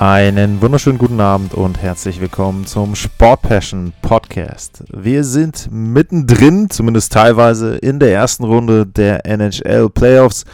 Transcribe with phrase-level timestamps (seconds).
[0.00, 4.82] Einen wunderschönen guten Abend und herzlich willkommen zum Sport Passion Podcast.
[4.90, 10.46] Wir sind mittendrin, zumindest teilweise, in der ersten Runde der NHL Playoffs.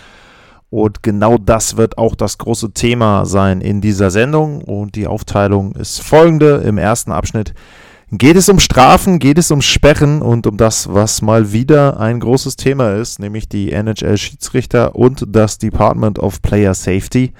[0.68, 4.62] Und genau das wird auch das große Thema sein in dieser Sendung.
[4.62, 6.56] Und die Aufteilung ist folgende.
[6.66, 7.54] Im ersten Abschnitt
[8.10, 12.18] geht es um Strafen, geht es um Sperren und um das, was mal wieder ein
[12.18, 17.32] großes Thema ist, nämlich die NHL-Schiedsrichter und das Department of Player Safety.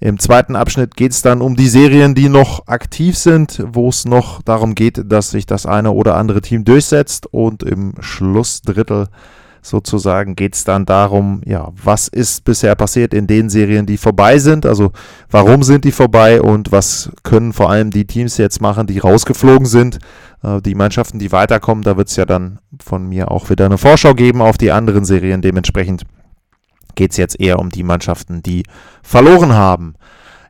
[0.00, 4.04] Im zweiten Abschnitt geht es dann um die Serien, die noch aktiv sind, wo es
[4.04, 7.26] noch darum geht, dass sich das eine oder andere Team durchsetzt.
[7.26, 9.08] Und im Schlussdrittel
[9.60, 14.38] sozusagen geht es dann darum, ja, was ist bisher passiert in den Serien, die vorbei
[14.38, 14.66] sind.
[14.66, 14.92] Also
[15.30, 19.66] warum sind die vorbei und was können vor allem die Teams jetzt machen, die rausgeflogen
[19.66, 19.98] sind.
[20.42, 23.78] Äh, die Mannschaften, die weiterkommen, da wird es ja dann von mir auch wieder eine
[23.78, 25.42] Vorschau geben auf die anderen Serien.
[25.42, 26.04] Dementsprechend
[26.98, 28.64] geht es jetzt eher um die Mannschaften, die
[29.02, 29.94] verloren haben.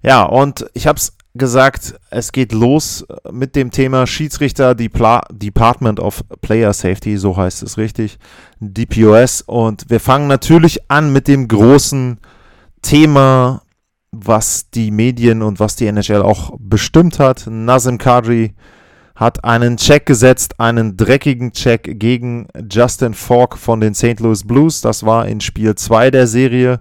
[0.03, 5.21] Ja, und ich habe es gesagt, es geht los mit dem Thema Schiedsrichter, die Pla
[5.31, 8.19] Department of Player Safety, so heißt es richtig,
[8.61, 9.43] DPOS.
[9.43, 12.19] Und wir fangen natürlich an mit dem großen
[12.81, 13.61] Thema,
[14.11, 17.47] was die Medien und was die NHL auch bestimmt hat.
[17.47, 18.55] Nazem Kadri
[19.19, 24.21] hat einen Check gesetzt, einen dreckigen Check gegen Justin Falk von den St.
[24.21, 24.81] Louis Blues.
[24.81, 26.81] Das war in Spiel 2 der Serie.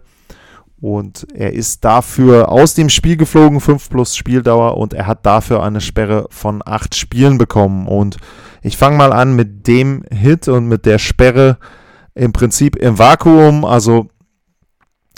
[0.80, 5.64] Und er ist dafür aus dem Spiel geflogen, 5 plus Spieldauer, und er hat dafür
[5.64, 7.88] eine Sperre von 8 Spielen bekommen.
[7.88, 8.18] Und
[8.62, 11.58] ich fange mal an mit dem Hit und mit der Sperre
[12.14, 13.66] im Prinzip im Vakuum.
[13.66, 14.10] Also,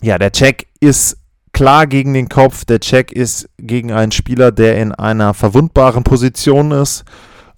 [0.01, 1.18] ja, der Check ist
[1.53, 2.65] klar gegen den Kopf.
[2.65, 7.05] Der Check ist gegen einen Spieler, der in einer verwundbaren Position ist.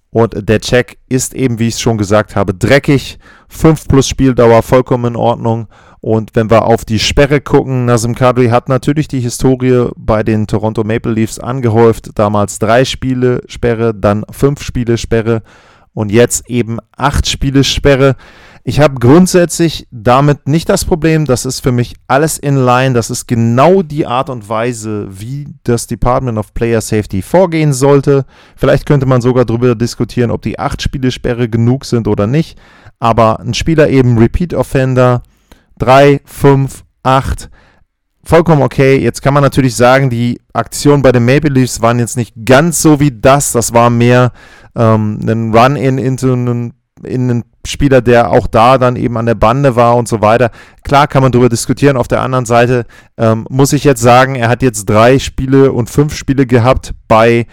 [0.10, 3.18] Und der Check ist eben, wie ich es schon gesagt habe, dreckig.
[3.48, 5.68] 5 plus Spieldauer, vollkommen in Ordnung.
[6.02, 10.48] Und wenn wir auf die Sperre gucken, Nazem Kadri hat natürlich die Historie bei den
[10.48, 12.10] Toronto Maple Leafs angehäuft.
[12.16, 15.44] Damals drei Spiele Sperre, dann fünf Spiele Sperre
[15.94, 18.16] und jetzt eben acht Spiele Sperre.
[18.64, 23.10] Ich habe grundsätzlich damit nicht das Problem, das ist für mich alles in line, das
[23.10, 28.26] ist genau die Art und Weise, wie das Department of Player Safety vorgehen sollte.
[28.56, 32.60] Vielleicht könnte man sogar darüber diskutieren, ob die 8 Spiele Sperre genug sind oder nicht,
[33.00, 35.24] aber ein Spieler eben Repeat Offender
[35.80, 37.50] 3, 5, 8
[38.24, 38.98] vollkommen okay.
[38.98, 42.82] Jetzt kann man natürlich sagen, die Aktionen bei den Maple Leafs waren jetzt nicht ganz
[42.82, 43.52] so wie das.
[43.52, 44.32] Das war mehr
[44.76, 46.74] ähm, ein Run-in into einen,
[47.04, 50.52] in einen Spieler, der auch da dann eben an der Bande war und so weiter.
[50.84, 51.98] Klar kann man darüber diskutieren.
[51.98, 52.86] Auf der anderen Seite
[53.18, 57.48] ähm, muss ich jetzt sagen, er hat jetzt drei Spiele und fünf Spiele gehabt bei,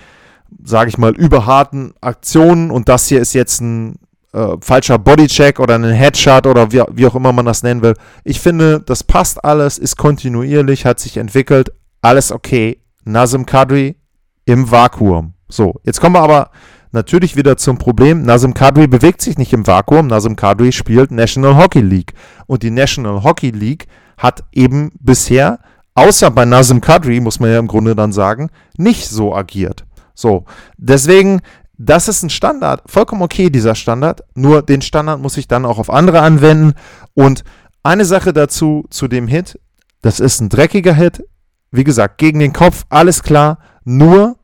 [0.62, 3.97] sage ich mal, überharten Aktionen und das hier ist jetzt ein
[4.33, 7.95] äh, falscher Bodycheck oder ein Headshot oder wie, wie auch immer man das nennen will.
[8.25, 12.83] Ich finde, das passt alles, ist kontinuierlich, hat sich entwickelt, alles okay.
[13.05, 13.97] Nazem Kadri
[14.45, 15.35] im Vakuum.
[15.49, 16.50] So, jetzt kommen wir aber
[16.93, 18.22] natürlich wieder zum Problem.
[18.22, 20.06] Nazem Kadri bewegt sich nicht im Vakuum.
[20.06, 22.15] Nazem Kadri spielt National Hockey League.
[22.47, 25.60] Und die National Hockey League hat eben bisher,
[25.94, 29.84] außer bei Nazem Kadri, muss man ja im Grunde dann sagen, nicht so agiert.
[30.15, 30.44] So,
[30.76, 31.41] deswegen,
[31.76, 34.22] das ist ein Standard, vollkommen okay, dieser Standard.
[34.34, 36.75] Nur den Standard muss ich dann auch auf andere anwenden.
[37.15, 37.44] Und
[37.84, 39.60] eine Sache dazu, zu dem Hit,
[40.03, 41.25] das ist ein dreckiger Hit.
[41.70, 43.59] Wie gesagt, gegen den Kopf, alles klar.
[43.84, 44.37] Nur,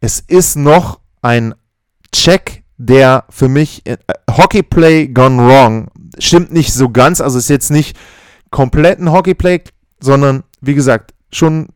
[0.00, 1.54] es ist noch ein
[2.12, 3.96] Check, der für mich äh,
[4.30, 7.20] Hockeyplay gone wrong stimmt nicht so ganz.
[7.20, 7.96] Also ist jetzt nicht
[8.50, 9.62] komplett ein Hockeyplay,
[10.00, 11.68] sondern wie gesagt schon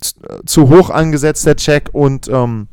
[0.46, 2.68] zu hoch angesetzt der Check und ähm,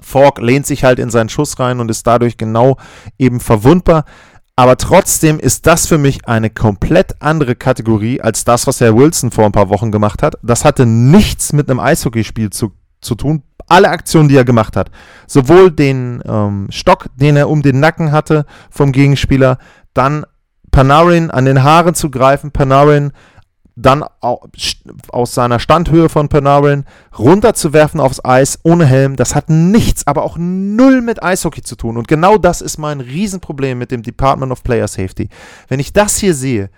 [0.00, 2.76] Falk lehnt sich halt in seinen Schuss rein und ist dadurch genau
[3.18, 4.04] eben verwundbar.
[4.56, 9.32] Aber trotzdem ist das für mich eine komplett andere Kategorie als das, was Herr Wilson
[9.32, 10.36] vor ein paar Wochen gemacht hat.
[10.42, 13.42] Das hatte nichts mit einem Eishockeyspiel zu, zu tun.
[13.74, 14.90] Alle Aktionen, die er gemacht hat,
[15.26, 19.58] sowohl den ähm, Stock, den er um den Nacken hatte vom Gegenspieler,
[19.94, 20.24] dann
[20.70, 23.10] Panarin an den Haaren zu greifen, Panarin
[23.76, 24.04] dann
[25.08, 26.84] aus seiner Standhöhe von Panarin
[27.18, 31.96] runterzuwerfen aufs Eis ohne Helm, das hat nichts, aber auch null mit Eishockey zu tun.
[31.96, 35.28] Und genau das ist mein Riesenproblem mit dem Department of Player Safety.
[35.66, 36.70] Wenn ich das hier sehe,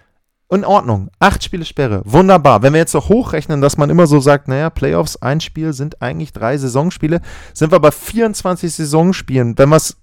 [0.50, 2.62] in Ordnung, acht Spiele Sperre, wunderbar.
[2.62, 6.00] Wenn wir jetzt noch hochrechnen, dass man immer so sagt, naja, Playoffs, ein Spiel sind
[6.00, 7.20] eigentlich drei Saisonspiele,
[7.52, 9.58] sind wir bei 24 Saisonspielen.
[9.58, 9.96] Wenn wir es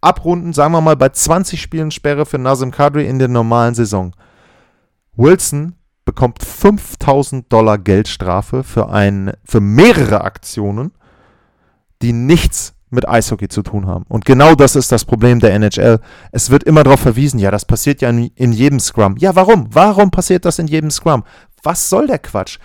[0.00, 4.14] abrunden, sagen wir mal bei 20 Spielen Sperre für Nazim Kadri in der normalen Saison.
[5.16, 10.92] Wilson bekommt 5000 Dollar Geldstrafe für, ein, für mehrere Aktionen,
[12.02, 14.04] die nichts mit Eishockey zu tun haben.
[14.08, 16.00] Und genau das ist das Problem der NHL.
[16.32, 19.16] Es wird immer darauf verwiesen, ja, das passiert ja in, jedem Scrum.
[19.18, 19.68] Ja, warum?
[19.70, 21.24] Warum passiert das in jedem Scrum?
[21.62, 22.58] Was soll der Quatsch?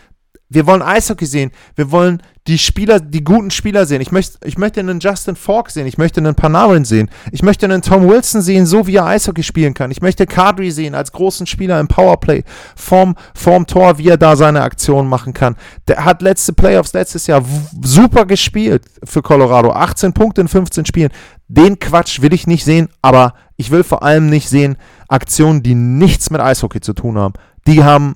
[0.49, 1.51] Wir wollen Eishockey sehen.
[1.75, 4.01] Wir wollen die Spieler, die guten Spieler sehen.
[4.01, 5.85] Ich möchte, ich möchte einen Justin Falk sehen.
[5.85, 7.11] Ich möchte einen Panarin sehen.
[7.31, 9.91] Ich möchte einen Tom Wilson sehen, so wie er Eishockey spielen kann.
[9.91, 12.43] Ich möchte Kadri sehen als großen Spieler im Powerplay
[12.75, 15.55] vorm, vorm Tor, wie er da seine Aktion machen kann.
[15.87, 17.45] Der hat letzte Playoffs letztes Jahr
[17.83, 19.71] super gespielt für Colorado.
[19.71, 21.11] 18 Punkte in 15 Spielen.
[21.47, 25.75] Den Quatsch will ich nicht sehen, aber ich will vor allem nicht sehen Aktionen, die
[25.75, 27.33] nichts mit Eishockey zu tun haben.
[27.67, 28.15] Die haben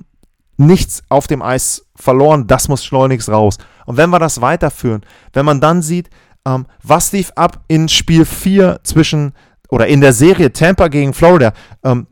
[0.65, 3.57] nichts auf dem Eis verloren, das muss schleunigst raus.
[3.85, 5.01] Und wenn wir das weiterführen,
[5.33, 6.09] wenn man dann sieht,
[6.45, 9.33] ähm, was lief ab in Spiel 4 zwischen
[9.69, 12.07] oder in der Serie Tampa gegen Florida, ähm,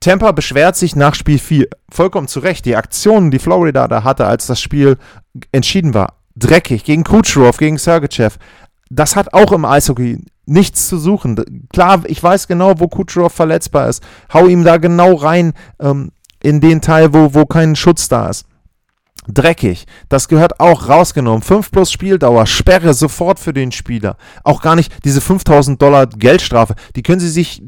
[0.00, 2.64] Tampa beschwert sich nach Spiel 4 vollkommen zu Recht.
[2.64, 4.98] Die Aktionen, die Florida da hatte, als das Spiel
[5.52, 8.38] entschieden war, dreckig gegen Kucherov, gegen Sergeyev,
[8.90, 11.66] das hat auch im Eishockey nichts zu suchen.
[11.72, 14.02] Klar, ich weiß genau, wo Kucherov verletzbar ist.
[14.32, 15.54] Hau ihm da genau rein.
[15.80, 16.12] Ähm,
[16.46, 18.46] in den Teil, wo, wo kein Schutz da ist.
[19.26, 19.86] Dreckig.
[20.08, 21.42] Das gehört auch rausgenommen.
[21.42, 24.16] 5 plus Spieldauer, Sperre sofort für den Spieler.
[24.44, 26.76] Auch gar nicht diese 5000 Dollar Geldstrafe.
[26.94, 27.64] Die können Sie sich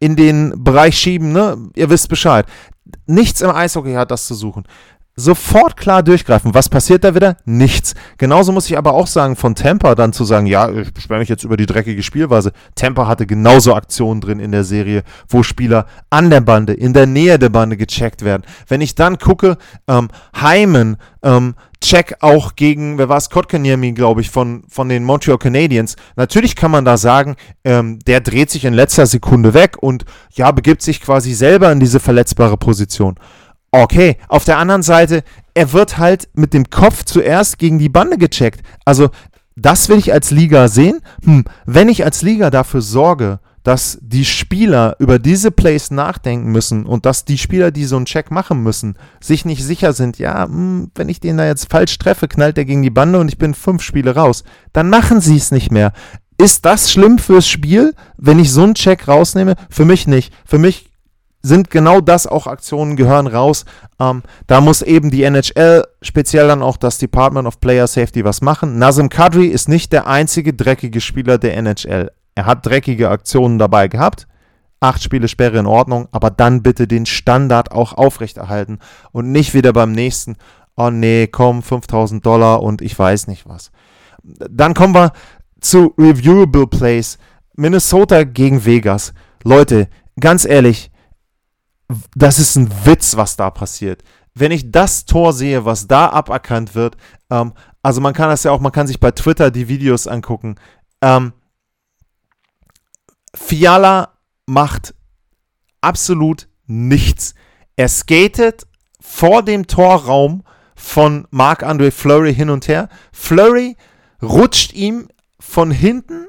[0.00, 1.58] in den Bereich schieben, ne?
[1.74, 2.46] Ihr wisst Bescheid.
[3.04, 4.64] Nichts im Eishockey hat das zu suchen
[5.18, 6.54] sofort klar durchgreifen.
[6.54, 7.36] Was passiert da wieder?
[7.44, 7.94] Nichts.
[8.18, 11.28] Genauso muss ich aber auch sagen, von Tampa dann zu sagen, ja, ich beschwere mich
[11.28, 12.52] jetzt über die dreckige Spielweise.
[12.76, 17.06] Tampa hatte genauso Aktionen drin in der Serie, wo Spieler an der Bande, in der
[17.06, 18.44] Nähe der Bande gecheckt werden.
[18.68, 20.08] Wenn ich dann gucke, ähm,
[20.40, 25.38] Hyman, ähm, Check auch gegen, wer war es, Kotkaniemi, glaube ich, von, von den Montreal
[25.38, 25.94] Canadiens.
[26.16, 30.50] Natürlich kann man da sagen, ähm, der dreht sich in letzter Sekunde weg und ja,
[30.50, 33.14] begibt sich quasi selber in diese verletzbare Position.
[33.70, 35.22] Okay, auf der anderen Seite,
[35.54, 38.62] er wird halt mit dem Kopf zuerst gegen die Bande gecheckt.
[38.84, 39.10] Also,
[39.56, 41.00] das will ich als Liga sehen.
[41.24, 46.86] Hm, wenn ich als Liga dafür sorge, dass die Spieler über diese Plays nachdenken müssen
[46.86, 50.44] und dass die Spieler, die so einen Check machen müssen, sich nicht sicher sind, ja,
[50.44, 53.36] hm, wenn ich den da jetzt falsch treffe, knallt er gegen die Bande und ich
[53.36, 55.92] bin fünf Spiele raus, dann machen sie es nicht mehr.
[56.38, 59.56] Ist das schlimm fürs Spiel, wenn ich so einen Check rausnehme?
[59.68, 60.32] Für mich nicht.
[60.46, 60.87] Für mich
[61.42, 63.64] sind genau das auch Aktionen, gehören raus.
[64.00, 68.40] Ähm, da muss eben die NHL, speziell dann auch das Department of Player Safety, was
[68.40, 68.78] machen.
[68.78, 72.10] Nazem Kadri ist nicht der einzige dreckige Spieler der NHL.
[72.34, 74.26] Er hat dreckige Aktionen dabei gehabt.
[74.80, 78.78] Acht Spiele Sperre in Ordnung, aber dann bitte den Standard auch aufrechterhalten
[79.10, 80.36] und nicht wieder beim nächsten,
[80.76, 83.72] oh nee, komm, 5000 Dollar und ich weiß nicht was.
[84.22, 85.12] Dann kommen wir
[85.60, 87.18] zu Reviewable Plays.
[87.56, 89.12] Minnesota gegen Vegas.
[89.42, 89.88] Leute,
[90.20, 90.92] ganz ehrlich,
[92.14, 94.02] das ist ein Witz, was da passiert.
[94.34, 96.96] Wenn ich das Tor sehe, was da aberkannt wird,
[97.30, 100.56] ähm, also man kann das ja auch, man kann sich bei Twitter die Videos angucken.
[101.00, 101.32] Ähm,
[103.34, 104.94] Fiala macht
[105.80, 107.34] absolut nichts.
[107.76, 108.66] Er skatet
[109.00, 110.44] vor dem Torraum
[110.74, 112.88] von Marc-André Fleury hin und her.
[113.12, 113.76] Fleury
[114.22, 115.08] rutscht ihm
[115.40, 116.26] von hinten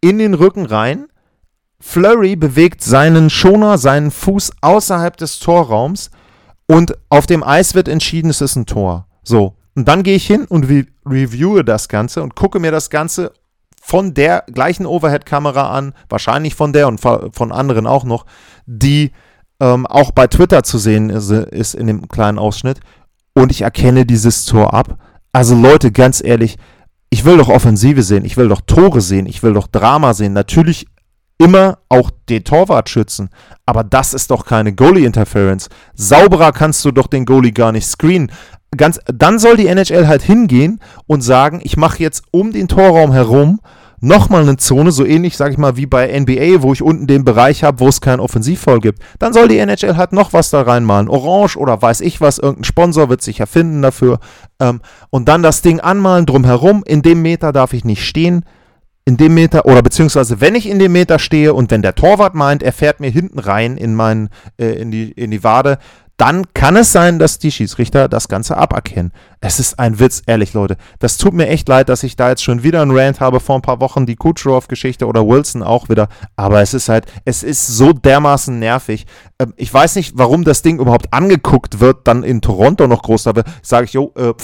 [0.00, 1.06] in den Rücken rein
[1.86, 6.10] Flurry bewegt seinen Schoner, seinen Fuß außerhalb des Torraums
[6.66, 9.06] und auf dem Eis wird entschieden, es ist ein Tor.
[9.22, 9.54] So.
[9.76, 13.32] Und dann gehe ich hin und re reviewe das Ganze und gucke mir das Ganze
[13.82, 18.24] von der gleichen Overhead-Kamera an, wahrscheinlich von der und von anderen auch noch,
[18.64, 19.12] die
[19.60, 22.80] ähm, auch bei Twitter zu sehen ist, ist in dem kleinen Ausschnitt.
[23.34, 24.98] Und ich erkenne dieses Tor ab.
[25.32, 26.56] Also Leute, ganz ehrlich,
[27.10, 30.32] ich will doch Offensive sehen, ich will doch Tore sehen, ich will doch Drama sehen.
[30.32, 30.86] Natürlich
[31.38, 33.30] immer auch den Torwart schützen.
[33.66, 35.68] Aber das ist doch keine Goalie-Interference.
[35.94, 38.30] Sauberer kannst du doch den Goalie gar nicht screenen.
[38.76, 43.12] Ganz, dann soll die NHL halt hingehen und sagen, ich mache jetzt um den Torraum
[43.12, 43.60] herum
[44.00, 47.24] nochmal eine Zone, so ähnlich, sag ich mal, wie bei NBA, wo ich unten den
[47.24, 49.00] Bereich habe, wo es keinen Offensivfall gibt.
[49.18, 51.08] Dann soll die NHL halt noch was da reinmalen.
[51.08, 54.18] Orange oder weiß ich was, irgendein Sponsor wird sich erfinden dafür.
[54.60, 56.82] Ähm, und dann das Ding anmalen drumherum.
[56.84, 58.44] In dem Meter darf ich nicht stehen
[59.06, 62.34] in dem Meter, oder beziehungsweise wenn ich in dem Meter stehe und wenn der Torwart
[62.34, 65.78] meint, er fährt mir hinten rein in, mein, äh, in, die, in die Wade,
[66.16, 69.12] dann kann es sein, dass die Schiedsrichter das Ganze aberkennen.
[69.40, 70.76] Es ist ein Witz, ehrlich, Leute.
[71.00, 73.56] Das tut mir echt leid, dass ich da jetzt schon wieder einen Rant habe vor
[73.56, 76.08] ein paar Wochen, die Kucherov-Geschichte oder Wilson auch wieder.
[76.36, 79.06] Aber es ist halt, es ist so dermaßen nervig.
[79.40, 83.24] Ähm, ich weiß nicht, warum das Ding überhaupt angeguckt wird, dann in Toronto noch groß.
[83.24, 83.32] Da
[83.62, 84.34] sage ich, jo, äh,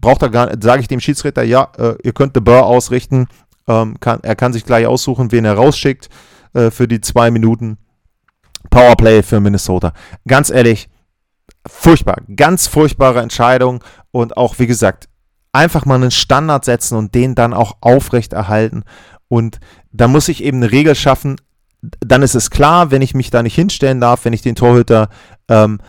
[0.00, 3.26] braucht er gar nicht, sage ich dem Schiedsrichter, ja, äh, ihr könnt The Burr ausrichten,
[3.68, 6.08] Ähm, kann, er kann sich gleich aussuchen, wen er rausschickt
[6.54, 7.78] äh, für die zwei Minuten.
[8.70, 9.92] Powerplay für Minnesota.
[10.26, 10.88] Ganz ehrlich,
[11.66, 12.16] furchtbar.
[12.34, 13.82] Ganz furchtbare Entscheidung.
[14.10, 15.08] Und auch, wie gesagt,
[15.52, 18.84] einfach mal einen Standard setzen und den dann auch aufrechterhalten.
[19.28, 19.58] Und
[19.92, 21.36] da muss ich eben eine Regel schaffen.
[22.00, 25.08] Dann ist es klar, wenn ich mich da nicht hinstellen darf, wenn ich den Torhüter
[25.48, 25.80] ähm,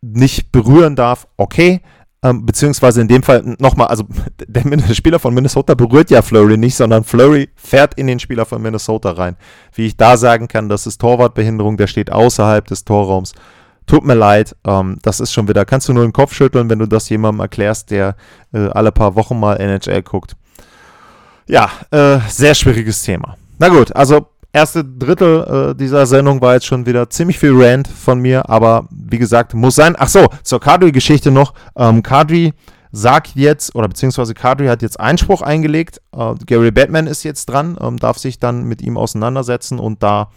[0.00, 1.82] nicht berühren darf, okay.
[2.22, 4.04] Ähm, beziehungsweise in dem Fall nochmal, also
[4.46, 8.60] der Spieler von Minnesota berührt ja Flurry nicht, sondern Flurry fährt in den Spieler von
[8.60, 9.36] Minnesota rein.
[9.72, 13.32] Wie ich da sagen kann, das ist Torwartbehinderung, der steht außerhalb des Torraums.
[13.86, 16.78] Tut mir leid, ähm, das ist schon wieder, kannst du nur den Kopf schütteln, wenn
[16.78, 18.16] du das jemandem erklärst, der
[18.52, 20.36] äh, alle paar Wochen mal NHL guckt.
[21.46, 23.36] Ja, äh, sehr schwieriges Thema.
[23.58, 27.88] Na gut, also erste Drittel äh, dieser Sendung war jetzt schon wieder ziemlich viel Rant
[27.88, 29.94] von mir, aber wie gesagt, muss sein.
[29.98, 31.54] Ach so, zur Kadri-Geschichte noch.
[31.76, 32.52] Ähm, Kadri
[32.92, 36.00] sagt jetzt, oder beziehungsweise Kadri hat jetzt Einspruch eingelegt.
[36.12, 40.30] Äh, Gary Batman ist jetzt dran, ähm, darf sich dann mit ihm auseinandersetzen und da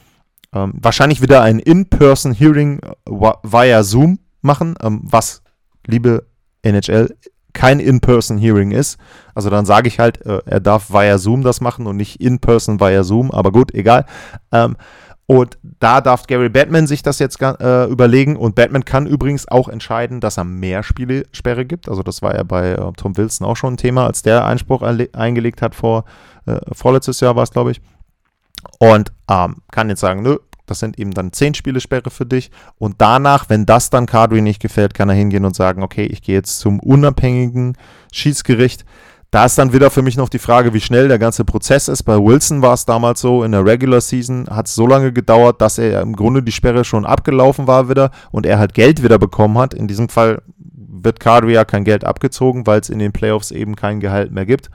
[0.54, 5.42] ähm, wahrscheinlich wieder ein In-Person-Hearing äh, via Zoom machen, ähm, was,
[5.88, 6.28] liebe
[6.62, 7.16] NHL,
[7.54, 9.00] kein In-Person-Hearing ist.
[9.36, 12.80] Also dann sage ich halt, äh, er darf via Zoom das machen und nicht In-Person
[12.80, 14.06] via Zoom, aber gut, egal.
[14.52, 14.76] Ähm,
[15.26, 18.36] und da darf Gary Batman sich das jetzt äh, überlegen.
[18.36, 21.88] Und Batman kann übrigens auch entscheiden, dass er mehr Spielesperre gibt.
[21.88, 24.82] Also das war ja bei äh, Tom Wilson auch schon ein Thema, als der Einspruch
[24.82, 26.04] eingelegt hat vor
[26.46, 27.82] äh, vorletztes Jahr war es, glaube ich.
[28.80, 32.52] Und ähm, kann jetzt sagen, nö, das sind eben dann 10 Spielesperre für dich.
[32.78, 36.22] Und danach, wenn das dann Kadri nicht gefällt, kann er hingehen und sagen, okay, ich
[36.22, 37.78] gehe jetzt zum unabhängigen
[38.12, 38.86] Schiedsgericht.
[39.32, 42.04] Da ist dann wieder für mich noch die Frage, wie schnell der ganze Prozess ist.
[42.04, 45.60] Bei Wilson war es damals so, in der Regular Season hat es so lange gedauert,
[45.60, 49.18] dass er im Grunde die Sperre schon abgelaufen war wieder und er halt Geld wieder
[49.18, 49.74] bekommen hat.
[49.74, 53.76] In diesem Fall wird Kadri ja kein Geld abgezogen, weil es in den Playoffs eben
[53.76, 54.70] kein Gehalt mehr gibt.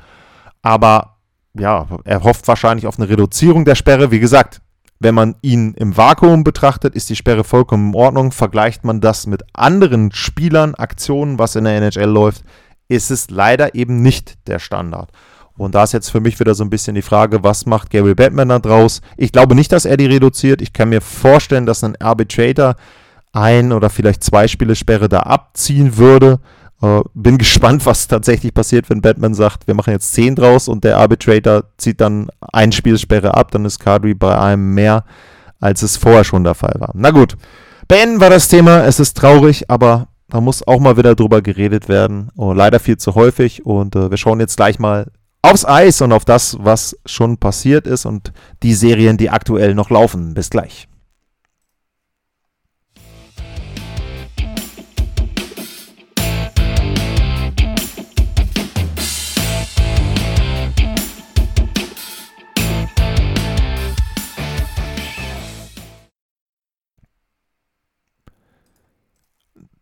[0.60, 1.18] Aber
[1.54, 4.10] ja, er hofft wahrscheinlich auf eine Reduzierung der Sperre.
[4.10, 4.60] Wie gesagt,
[5.00, 8.32] wenn man ihn im Vakuum betrachtet, ist die Sperre vollkommen in Ordnung.
[8.32, 12.42] Vergleicht man das mit anderen Spielern, Aktionen, was in der NHL läuft,
[12.88, 15.10] ist es leider eben nicht der Standard.
[15.56, 18.14] Und da ist jetzt für mich wieder so ein bisschen die Frage, was macht Gary
[18.14, 19.00] Batman da draus?
[19.16, 20.62] Ich glaube nicht, dass er die reduziert.
[20.62, 22.76] Ich kann mir vorstellen, dass ein Arbitrator
[23.32, 26.38] ein oder vielleicht zwei Spiele Sperre da abziehen würde.
[26.80, 30.84] Uh, bin gespannt, was tatsächlich passiert, wenn Batman sagt, wir machen jetzt 10 draus und
[30.84, 35.04] der Arbitrator zieht dann ein Spielsperre ab, dann ist Kadri bei einem mehr,
[35.58, 36.92] als es vorher schon der Fall war.
[36.94, 37.36] Na gut,
[37.88, 38.84] beenden wir das Thema.
[38.84, 42.30] Es ist traurig, aber da muss auch mal wieder drüber geredet werden.
[42.36, 45.10] Oh, leider viel zu häufig und uh, wir schauen jetzt gleich mal
[45.42, 48.32] aufs Eis und auf das, was schon passiert ist und
[48.62, 50.34] die Serien, die aktuell noch laufen.
[50.34, 50.87] Bis gleich.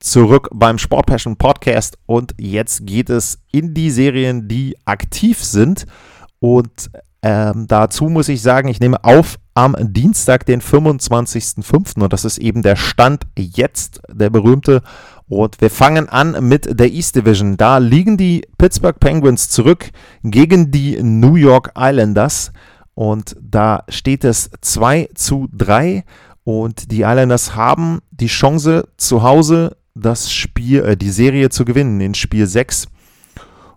[0.07, 5.85] Zurück beim Sport Passion Podcast und jetzt geht es in die Serien, die aktiv sind.
[6.39, 6.91] Und
[7.23, 12.01] ähm, dazu muss ich sagen, ich nehme auf am Dienstag, den 25.05.
[12.01, 14.83] und das ist eben der Stand jetzt, der berühmte.
[15.27, 17.57] Und wir fangen an mit der East Division.
[17.57, 19.91] Da liegen die Pittsburgh Penguins zurück
[20.23, 22.53] gegen die New York Islanders.
[22.95, 26.05] Und da steht es 2 zu 3.
[26.45, 32.01] Und die Islanders haben die Chance, zu Hause das Spiel, äh, die Serie zu gewinnen
[32.01, 32.89] in Spiel 6.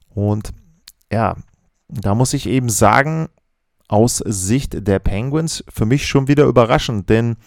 [0.09, 0.51] Und
[1.11, 1.35] ja,
[1.88, 3.29] da muss ich eben sagen,
[3.88, 7.38] aus Sicht der Penguins für mich schon wieder überraschend, denn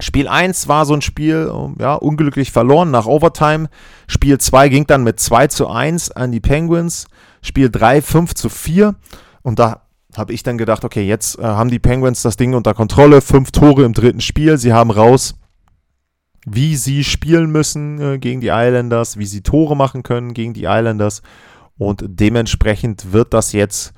[0.00, 3.68] Spiel 1 war so ein Spiel, ja, unglücklich verloren nach Overtime.
[4.08, 7.06] Spiel 2 ging dann mit 2 zu 1 an die Penguins.
[7.42, 8.96] Spiel 3 5 zu 4.
[9.42, 9.82] Und da
[10.16, 13.20] habe ich dann gedacht, okay, jetzt äh, haben die Penguins das Ding unter Kontrolle.
[13.20, 14.58] Fünf Tore im dritten Spiel.
[14.58, 15.36] Sie haben raus
[16.44, 20.64] wie sie spielen müssen äh, gegen die Islanders, wie sie Tore machen können gegen die
[20.64, 21.22] Islanders.
[21.76, 23.92] Und dementsprechend wird das jetzt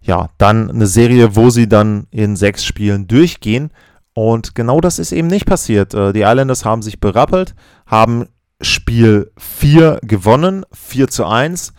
[0.00, 3.70] ja dann eine Serie, wo sie dann in sechs Spielen durchgehen.
[4.14, 5.94] Und genau das ist eben nicht passiert.
[5.94, 7.54] Äh, die Islanders haben sich berappelt,
[7.86, 8.26] haben
[8.60, 11.72] Spiel 4 gewonnen, 4 zu 1.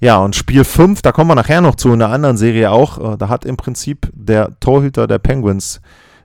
[0.00, 3.14] Ja, und Spiel 5, da kommen wir nachher noch zu in einer anderen Serie auch.
[3.14, 5.80] Äh, da hat im Prinzip der Torhüter der Penguins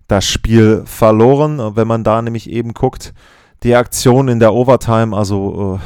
[0.09, 1.75] das Spiel verloren.
[1.75, 3.13] Wenn man da nämlich eben guckt,
[3.63, 5.79] die Aktion in der Overtime, also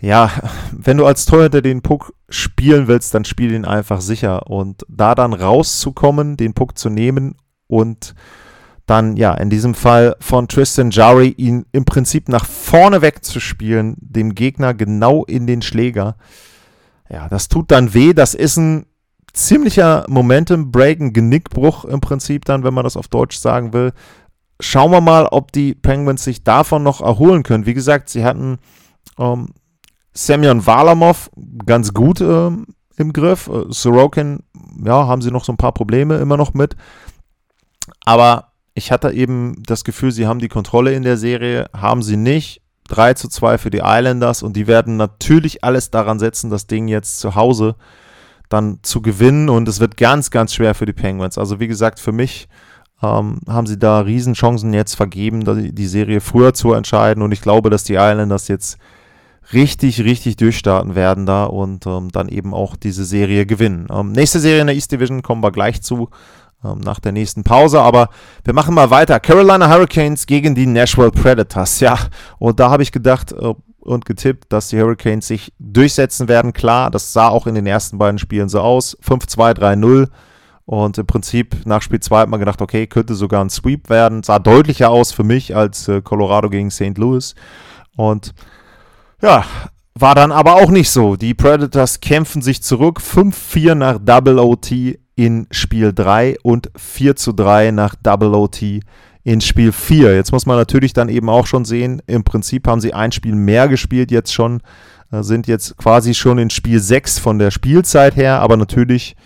[0.00, 0.30] äh, ja,
[0.72, 4.46] wenn du als Torhüter den Puck spielen willst, dann spiel ihn einfach sicher.
[4.48, 7.34] Und da dann rauszukommen, den Puck zu nehmen
[7.66, 8.14] und
[8.86, 14.34] dann, ja, in diesem Fall von Tristan Jari ihn im Prinzip nach vorne wegzuspielen, dem
[14.34, 16.16] Gegner genau in den Schläger.
[17.08, 18.12] Ja, das tut dann weh.
[18.12, 18.86] Das ist ein
[19.32, 23.92] ziemlicher Momentum-Break, ein Genickbruch im Prinzip dann, wenn man das auf Deutsch sagen will.
[24.60, 27.66] Schauen wir mal, ob die Penguins sich davon noch erholen können.
[27.66, 28.58] Wie gesagt, sie hatten
[29.18, 29.48] ähm,
[30.12, 31.30] Semyon Varlamov
[31.64, 33.48] ganz gut ähm, im Griff.
[33.48, 34.40] Äh, Sorokin,
[34.84, 36.76] ja, haben sie noch so ein paar Probleme immer noch mit.
[38.04, 42.16] Aber ich hatte eben das Gefühl, sie haben die Kontrolle in der Serie, haben sie
[42.16, 42.60] nicht.
[42.88, 46.88] 3 zu 2 für die Islanders und die werden natürlich alles daran setzen, das Ding
[46.88, 47.76] jetzt zu Hause
[48.52, 51.38] dann zu gewinnen und es wird ganz, ganz schwer für die Penguins.
[51.38, 52.48] Also wie gesagt, für mich
[53.02, 57.70] ähm, haben sie da Riesenchancen jetzt vergeben, die Serie früher zu entscheiden und ich glaube,
[57.70, 58.78] dass die Islanders jetzt
[59.52, 63.88] richtig, richtig durchstarten werden da und ähm, dann eben auch diese Serie gewinnen.
[63.90, 66.10] Ähm, nächste Serie in der East Division kommen wir gleich zu
[66.64, 68.08] ähm, nach der nächsten Pause, aber
[68.44, 69.18] wir machen mal weiter.
[69.18, 71.80] Carolina Hurricanes gegen die Nashville Predators.
[71.80, 71.98] Ja,
[72.38, 76.52] und da habe ich gedacht äh, und getippt, dass die Hurricanes sich durchsetzen werden.
[76.52, 78.96] Klar, das sah auch in den ersten beiden Spielen so aus.
[79.02, 80.08] 5-2, 3-0.
[80.64, 84.22] Und im Prinzip nach Spiel 2 hat man gedacht, okay, könnte sogar ein Sweep werden.
[84.22, 86.96] Sah deutlicher aus für mich als äh, Colorado gegen St.
[86.96, 87.34] Louis.
[87.96, 88.32] Und
[89.20, 89.44] ja,
[89.94, 91.16] war dann aber auch nicht so.
[91.16, 93.00] Die Predators kämpfen sich zurück.
[93.00, 98.80] 5-4 nach Double OT in Spiel 3 und 4 3 nach Double OT
[99.24, 100.14] in Spiel 4.
[100.14, 103.34] Jetzt muss man natürlich dann eben auch schon sehen, im Prinzip haben sie ein Spiel
[103.34, 104.60] mehr gespielt jetzt schon,
[105.12, 109.16] äh, sind jetzt quasi schon in Spiel 6 von der Spielzeit her, aber natürlich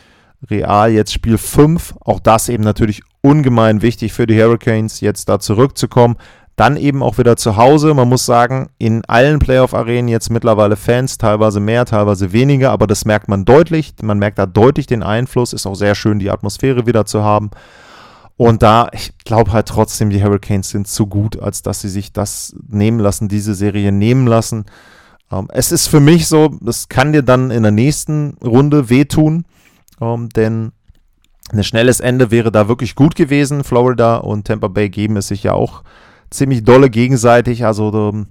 [0.50, 1.95] real jetzt Spiel 5.
[2.00, 6.17] Auch das eben natürlich ungemein wichtig für die Hurricanes, jetzt da zurückzukommen.
[6.57, 7.93] Dann eben auch wieder zu Hause.
[7.93, 13.05] Man muss sagen, in allen Playoff-Arenen jetzt mittlerweile Fans, teilweise mehr, teilweise weniger, aber das
[13.05, 13.93] merkt man deutlich.
[14.03, 15.53] Man merkt da deutlich den Einfluss.
[15.53, 17.50] Ist auch sehr schön, die Atmosphäre wieder zu haben.
[18.37, 22.12] Und da, ich glaube halt trotzdem, die Hurricanes sind zu gut, als dass sie sich
[22.12, 24.66] das nehmen lassen, diese Serie nehmen lassen.
[25.33, 29.47] Ähm, es ist für mich so, das kann dir dann in der nächsten Runde wehtun,
[30.00, 30.73] ähm, denn
[31.52, 33.65] ein schnelles Ende wäre da wirklich gut gewesen.
[33.65, 35.82] Florida und Tampa Bay geben es sich ja auch
[36.30, 37.65] ziemlich dolle gegenseitig.
[37.65, 38.26] Also, ähm,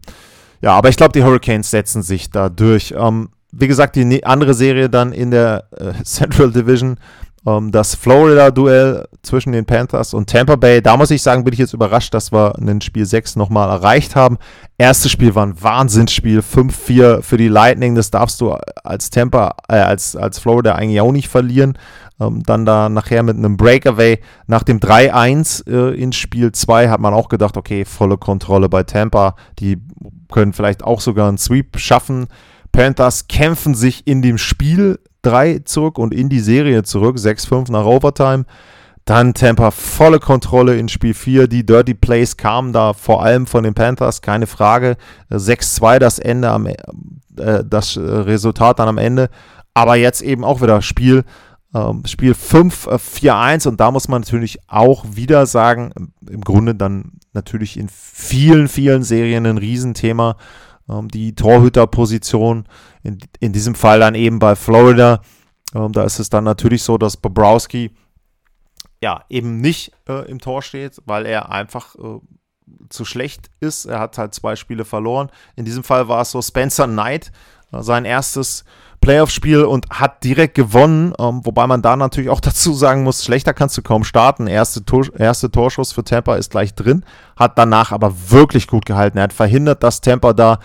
[0.62, 2.94] ja, aber ich glaube, die Hurricanes setzen sich da durch.
[2.98, 6.98] Ähm, wie gesagt, die ne-, andere Serie dann in der äh, Central Division,
[7.46, 10.82] das Florida-Duell zwischen den Panthers und Tampa Bay.
[10.82, 14.16] Da muss ich sagen, bin ich jetzt überrascht, dass wir ein Spiel 6 nochmal erreicht
[14.16, 14.40] haben.
[14.80, 17.94] Erstes Spiel war ein Wahnsinnsspiel, 5-4 für die Lightning.
[17.94, 21.78] Das darfst du als Tampa, äh, als, als Florida eigentlich auch nicht verlieren.
[22.20, 27.00] Ähm, dann da nachher mit einem Breakaway nach dem 3-1 äh, in Spiel 2 hat
[27.00, 29.36] man auch gedacht, okay, volle Kontrolle bei Tampa.
[29.60, 29.78] Die
[30.32, 32.26] können vielleicht auch sogar einen Sweep schaffen.
[32.72, 37.18] Panthers kämpfen sich in dem Spiel 3 zurück und in die Serie zurück.
[37.18, 38.46] 6-5 nach Overtime.
[39.06, 41.48] Dann Tampa volle Kontrolle in Spiel 4.
[41.48, 44.98] Die Dirty Plays kamen da vor allem von den Panthers, keine Frage.
[45.32, 46.76] 6-2 das Ende am, äh,
[47.64, 49.30] das Resultat dann am Ende.
[49.74, 51.24] Aber jetzt eben auch wieder Spiel
[51.76, 55.92] ähm, Spiel 5, äh, 4-1 und da muss man natürlich auch wieder sagen,
[56.30, 60.38] im Grunde dann natürlich in vielen, vielen Serien ein Riesenthema,
[60.90, 62.66] ähm, die Torhüterposition,
[63.04, 65.22] in, in diesem Fall dann eben bei Florida.
[65.74, 67.92] Ähm, da ist es dann natürlich so, dass Bobrowski
[69.02, 72.20] ja eben nicht äh, im Tor steht, weil er einfach äh,
[72.90, 73.86] zu schlecht ist.
[73.86, 75.30] Er hat halt zwei Spiele verloren.
[75.56, 77.32] In diesem Fall war es so Spencer Knight,
[77.72, 78.66] äh, sein erstes
[79.06, 83.54] Playoff-Spiel und hat direkt gewonnen, ähm, wobei man da natürlich auch dazu sagen muss, schlechter
[83.54, 84.48] kannst du kaum starten.
[84.48, 89.20] Erste, Tor, erste Torschuss für Tampa ist gleich drin, hat danach aber wirklich gut gehalten.
[89.20, 90.58] Er hat verhindert, dass Tampa da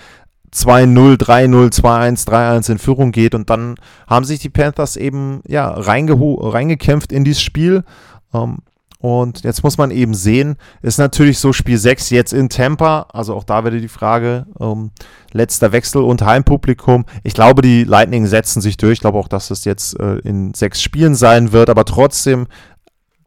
[0.54, 3.74] 2-0, 3-0, 2-1, 3-1 in Führung geht und dann
[4.08, 7.84] haben sich die Panthers eben ja reingekämpft in dieses Spiel.
[8.32, 8.58] Ähm,
[9.00, 13.34] und jetzt muss man eben sehen, ist natürlich so Spiel 6 jetzt in Tampa, also
[13.34, 14.90] auch da wieder die Frage, ähm,
[15.32, 17.06] letzter Wechsel und Heimpublikum.
[17.22, 18.94] Ich glaube, die Lightning setzen sich durch.
[18.94, 22.46] Ich glaube auch, dass es jetzt äh, in sechs Spielen sein wird, aber trotzdem,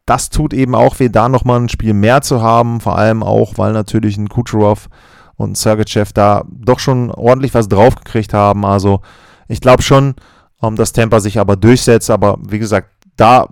[0.06, 3.58] das tut eben auch weh, da nochmal ein Spiel mehr zu haben, vor allem auch,
[3.58, 4.88] weil natürlich ein Kucherov
[5.34, 8.64] und ein Sergeyev da doch schon ordentlich was draufgekriegt haben.
[8.64, 9.00] Also
[9.48, 10.14] ich glaube schon,
[10.62, 13.48] ähm, dass Tampa sich aber durchsetzt, aber wie gesagt, da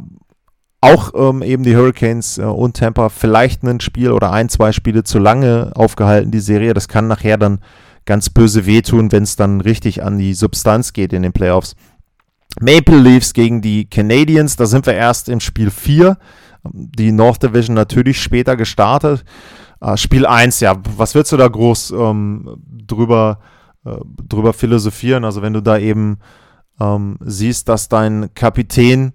[0.82, 5.04] auch ähm, eben die Hurricanes äh, und Tampa vielleicht ein Spiel oder ein, zwei Spiele
[5.04, 6.74] zu lange aufgehalten, die Serie.
[6.74, 7.60] Das kann nachher dann
[8.04, 11.76] ganz böse wehtun, wenn es dann richtig an die Substanz geht in den Playoffs.
[12.60, 16.18] Maple Leafs gegen die Canadiens, da sind wir erst im Spiel 4.
[16.64, 19.24] Die North Division natürlich später gestartet.
[19.80, 23.38] Äh, Spiel 1, ja, was willst du da groß ähm, drüber,
[23.84, 23.96] äh,
[24.28, 25.24] drüber philosophieren?
[25.24, 26.18] Also wenn du da eben
[26.80, 29.12] ähm, siehst, dass dein Kapitän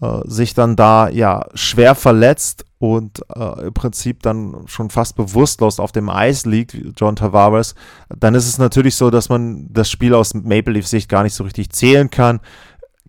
[0.00, 5.78] äh, sich dann da ja schwer verletzt und äh, im Prinzip dann schon fast bewusstlos
[5.78, 7.74] auf dem Eis liegt, John Tavares,
[8.08, 11.34] dann ist es natürlich so, dass man das Spiel aus Maple Leaf Sicht gar nicht
[11.34, 12.40] so richtig zählen kann.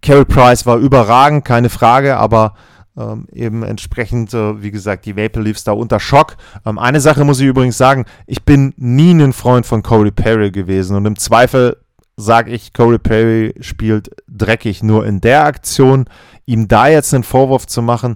[0.01, 2.56] Carey Price war überragend, keine Frage, aber
[2.97, 6.36] ähm, eben entsprechend, äh, wie gesagt, die Maple Leafs da unter Schock.
[6.65, 10.51] Ähm, eine Sache muss ich übrigens sagen, ich bin nie ein Freund von Corey Perry
[10.51, 11.77] gewesen und im Zweifel
[12.17, 16.06] sage ich, Corey Perry spielt dreckig nur in der Aktion.
[16.52, 18.16] Ihm da jetzt einen Vorwurf zu machen,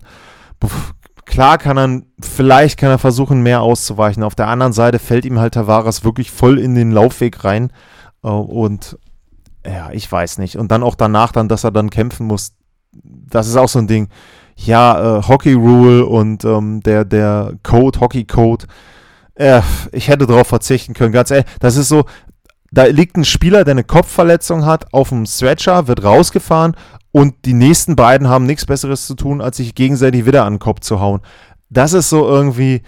[1.26, 4.24] klar kann er, vielleicht kann er versuchen, mehr auszuweichen.
[4.24, 7.72] Auf der anderen Seite fällt ihm halt Tavares wirklich voll in den Laufweg rein
[8.24, 8.98] äh, und
[9.66, 10.58] ja, ich weiß nicht.
[10.58, 12.54] Und dann auch danach dann, dass er dann kämpfen muss,
[12.94, 14.10] das ist auch so ein Ding
[14.56, 18.66] ja, äh, Hockey Rule und ähm, der, der Code, Hockey Code,
[19.36, 21.46] äh, ich hätte darauf verzichten können, ganz ehrlich.
[21.60, 22.06] Das ist so,
[22.76, 26.76] da liegt ein Spieler, der eine Kopfverletzung hat, auf dem Stretcher, wird rausgefahren
[27.12, 30.60] und die nächsten beiden haben nichts Besseres zu tun, als sich gegenseitig wieder an den
[30.60, 31.22] Kopf zu hauen.
[31.70, 32.82] Das ist so irgendwie,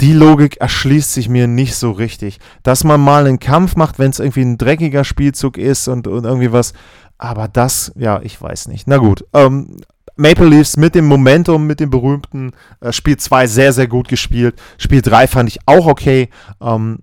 [0.00, 2.38] die Logik erschließt sich mir nicht so richtig.
[2.62, 6.24] Dass man mal einen Kampf macht, wenn es irgendwie ein dreckiger Spielzug ist und, und
[6.24, 6.74] irgendwie was.
[7.18, 8.86] Aber das, ja, ich weiß nicht.
[8.86, 9.24] Na gut.
[9.32, 9.78] Ähm,
[10.16, 14.54] Maple Leafs mit dem Momentum, mit dem berühmten äh, Spiel 2 sehr, sehr gut gespielt.
[14.78, 16.30] Spiel 3 fand ich auch okay.
[16.60, 17.00] Ähm,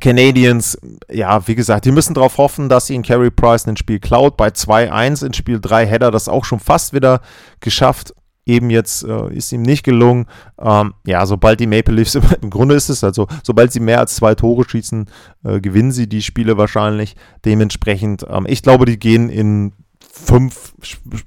[0.00, 0.78] Canadiens,
[1.10, 4.36] ja, wie gesagt, die müssen darauf hoffen, dass ihnen Carey Price ein Spiel klaut.
[4.36, 7.20] Bei 2-1 in Spiel 3 hätte er das auch schon fast wieder
[7.60, 8.14] geschafft.
[8.44, 10.26] Eben jetzt äh, ist ihm nicht gelungen.
[10.60, 14.14] Ähm, ja, sobald die Maple Leafs, im Grunde ist es also, sobald sie mehr als
[14.14, 15.06] zwei Tore schießen,
[15.44, 17.16] äh, gewinnen sie die Spiele wahrscheinlich.
[17.44, 20.74] Dementsprechend, ähm, ich glaube, die gehen in fünf,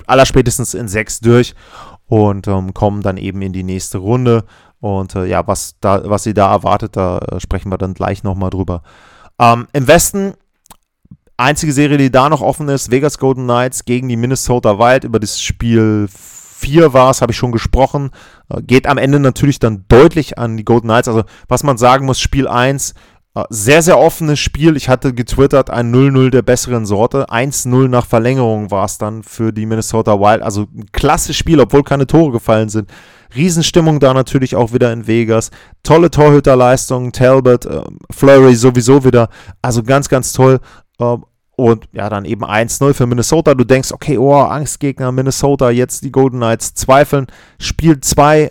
[0.07, 1.55] allerspätestens in sechs durch
[2.07, 4.45] und ähm, kommen dann eben in die nächste Runde.
[4.79, 8.23] Und äh, ja, was, da, was sie da erwartet, da äh, sprechen wir dann gleich
[8.23, 8.81] nochmal drüber.
[9.39, 10.33] Ähm, Im Westen,
[11.37, 15.03] einzige Serie, die da noch offen ist, Vegas Golden Knights gegen die Minnesota Wild.
[15.03, 16.07] Über das Spiel
[16.59, 18.11] 4 war es, habe ich schon gesprochen.
[18.49, 21.07] Äh, geht am Ende natürlich dann deutlich an die Golden Knights.
[21.07, 22.93] Also, was man sagen muss, Spiel 1 äh,
[23.49, 24.75] sehr, sehr offenes Spiel.
[24.75, 27.27] Ich hatte getwittert, ein 0-0 der besseren Sorte.
[27.29, 30.41] 1-0 nach Verlängerung war es dann für die Minnesota Wild.
[30.41, 32.89] Also ein klasse Spiel, obwohl keine Tore gefallen sind.
[33.35, 35.51] Riesenstimmung da natürlich auch wieder in Vegas.
[35.83, 39.29] Tolle Torhüterleistung, Talbot, äh, Flurry sowieso wieder.
[39.61, 40.59] Also ganz, ganz toll.
[40.99, 41.17] Äh,
[41.55, 43.53] und ja, dann eben 1-0 für Minnesota.
[43.53, 47.27] Du denkst, okay, oh, Angstgegner Minnesota, jetzt die Golden Knights zweifeln.
[47.59, 48.49] Spiel 2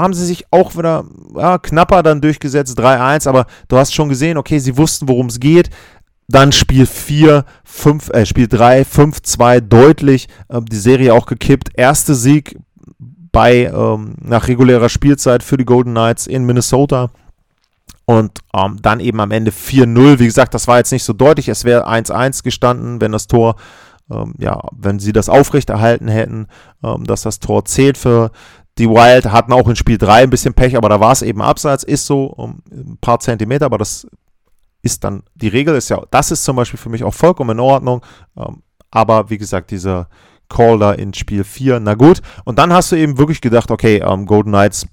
[0.00, 1.04] haben sie sich auch wieder
[1.36, 5.40] ja, knapper dann durchgesetzt, 3-1, aber du hast schon gesehen, okay, sie wussten, worum es
[5.40, 5.70] geht.
[6.28, 11.70] Dann Spiel 4, 5, äh, Spiel 3, 5-2 deutlich, äh, die Serie auch gekippt.
[11.74, 12.56] Erster Sieg
[13.32, 17.10] bei ähm, nach regulärer Spielzeit für die Golden Knights in Minnesota.
[18.04, 20.18] Und ähm, dann eben am Ende 4-0.
[20.18, 21.48] Wie gesagt, das war jetzt nicht so deutlich.
[21.48, 23.56] Es wäre 1-1 gestanden, wenn das Tor,
[24.10, 26.48] ähm, ja, wenn sie das aufrechterhalten hätten,
[26.82, 28.32] ähm, dass das Tor zählt für
[28.80, 31.42] die Wild hatten auch in Spiel 3 ein bisschen Pech, aber da war es eben
[31.42, 34.06] abseits, ist so um ein paar Zentimeter, aber das
[34.82, 37.60] ist dann die Regel, ist ja, das ist zum Beispiel für mich auch vollkommen in
[37.60, 38.04] Ordnung.
[38.38, 40.08] Ähm, aber wie gesagt, dieser
[40.48, 42.22] Call da in Spiel 4, na gut.
[42.44, 44.86] Und dann hast du eben wirklich gedacht, okay, ähm, Golden Knights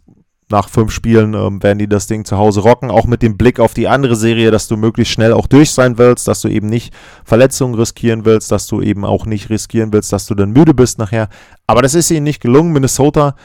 [0.50, 3.60] nach fünf Spielen ähm, werden die das Ding zu Hause rocken, auch mit dem Blick
[3.60, 6.68] auf die andere Serie, dass du möglichst schnell auch durch sein willst, dass du eben
[6.68, 6.94] nicht
[7.26, 11.00] Verletzungen riskieren willst, dass du eben auch nicht riskieren willst, dass du dann müde bist
[11.00, 11.30] nachher.
[11.68, 12.72] Aber das ist ihnen nicht gelungen.
[12.72, 13.36] Minnesota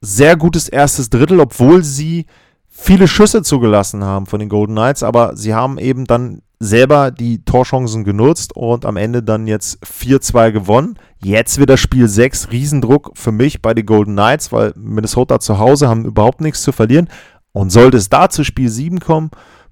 [0.00, 2.26] sehr gutes erstes Drittel, obwohl sie
[2.68, 7.42] viele Schüsse zugelassen haben von den Golden Knights, aber sie haben eben dann selber die
[7.44, 10.98] Torchancen genutzt und am Ende dann jetzt 4-2 gewonnen.
[11.22, 15.88] Jetzt wieder Spiel 6, Riesendruck für mich bei den Golden Knights, weil Minnesota zu Hause
[15.88, 17.08] haben überhaupt nichts zu verlieren.
[17.52, 19.30] Und sollte es da zu Spiel 7 kommen,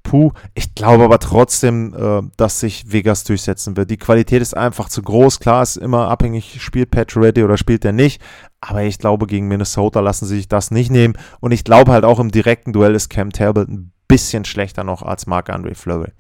[0.09, 3.91] puh, ich glaube aber trotzdem, äh, dass sich Vegas durchsetzen wird.
[3.91, 5.39] Die Qualität ist einfach zu groß.
[5.39, 8.23] Klar, ist immer abhängig, spielt Patrick Reddy oder spielt er nicht.
[8.63, 11.13] Aber ich glaube, gegen Minnesota lassen sie sich das nicht nehmen.
[11.41, 15.03] Und ich glaube halt auch im direkten Duell ist Cam Talbot ein bisschen schlechter noch
[15.03, 16.13] als Marc-André Fleury.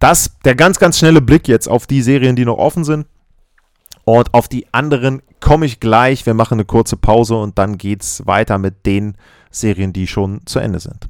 [0.00, 3.06] Das, der ganz, ganz schnelle Blick jetzt auf die Serien, die noch offen sind.
[4.04, 6.26] Und auf die anderen komme ich gleich.
[6.26, 9.16] Wir machen eine kurze Pause und dann geht es weiter mit den
[9.52, 11.08] Serien, die schon zu Ende sind.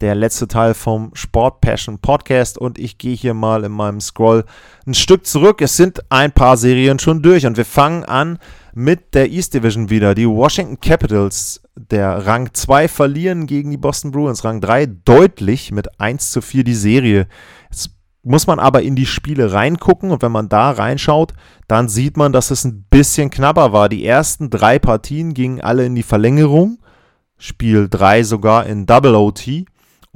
[0.00, 4.44] Der letzte Teil vom Sport Passion Podcast und ich gehe hier mal in meinem Scroll
[4.86, 5.60] ein Stück zurück.
[5.60, 8.38] Es sind ein paar Serien schon durch und wir fangen an
[8.74, 10.14] mit der East Division wieder.
[10.14, 14.44] Die Washington Capitals, der Rang 2, verlieren gegen die Boston Bruins.
[14.44, 17.26] Rang 3 deutlich mit 1 zu 4 die Serie.
[17.68, 17.90] Jetzt
[18.22, 21.32] muss man aber in die Spiele reingucken und wenn man da reinschaut,
[21.66, 23.88] dann sieht man, dass es ein bisschen knapper war.
[23.88, 26.78] Die ersten drei Partien gingen alle in die Verlängerung.
[27.36, 29.64] Spiel 3 sogar in Double OT.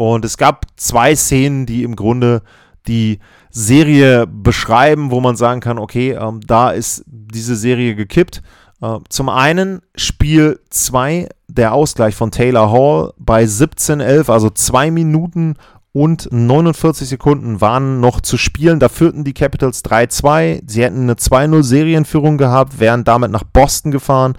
[0.02, 2.42] Und es gab zwei Szenen, die im Grunde
[2.88, 8.42] die Serie beschreiben, wo man sagen kann, okay, ähm, da ist diese Serie gekippt.
[8.80, 15.54] Äh, zum einen Spiel 2, der Ausgleich von Taylor Hall bei 17-11, also 2 Minuten
[15.92, 18.80] und 49 Sekunden waren noch zu spielen.
[18.80, 20.62] Da führten die Capitals 3-2.
[20.66, 24.36] Sie hätten eine 2-0 Serienführung gehabt, wären damit nach Boston gefahren.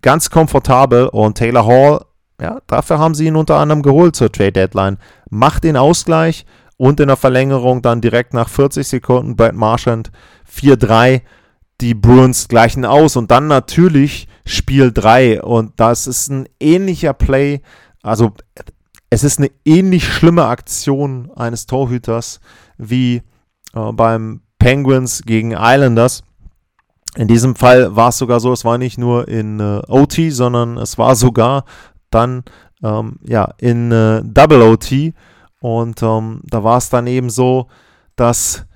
[0.00, 2.04] Ganz komfortabel und Taylor Hall,
[2.40, 4.98] ja, dafür haben sie ihn unter anderem geholt zur Trade Deadline.
[5.28, 10.10] Macht den Ausgleich und in der Verlängerung dann direkt nach 40 Sekunden Brad Marchand
[10.50, 11.20] 4-3.
[11.80, 17.60] Die Bruins gleichen aus und dann natürlich Spiel 3 und das ist ein ähnlicher Play.
[18.02, 18.32] Also
[19.10, 22.40] es ist eine ähnlich schlimme Aktion eines Torhüters
[22.78, 23.22] wie
[23.74, 26.22] äh, beim Penguins gegen Islanders.
[27.16, 30.78] In diesem Fall war es sogar so, es war nicht nur in äh, OT, sondern
[30.78, 31.64] es war sogar
[32.10, 32.44] dann
[32.82, 35.14] ähm, ja, in äh, Double OT.
[35.60, 37.68] Und ähm, da war es dann eben so,
[38.16, 38.66] dass,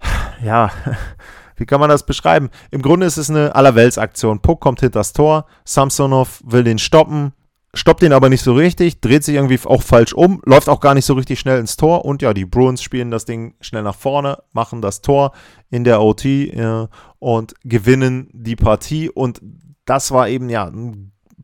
[0.42, 0.70] ja,
[1.56, 2.50] wie kann man das beschreiben?
[2.70, 4.40] Im Grunde ist es eine Allerweltsaktion.
[4.40, 7.32] Puck kommt hinter das Tor, Samsonov will den stoppen,
[7.74, 10.94] stoppt ihn aber nicht so richtig, dreht sich irgendwie auch falsch um, läuft auch gar
[10.94, 13.94] nicht so richtig schnell ins Tor und ja, die Bruins spielen das Ding schnell nach
[13.94, 15.32] vorne, machen das Tor
[15.70, 16.86] in der OT äh,
[17.18, 19.40] und gewinnen die Partie und
[19.84, 20.70] das war eben ja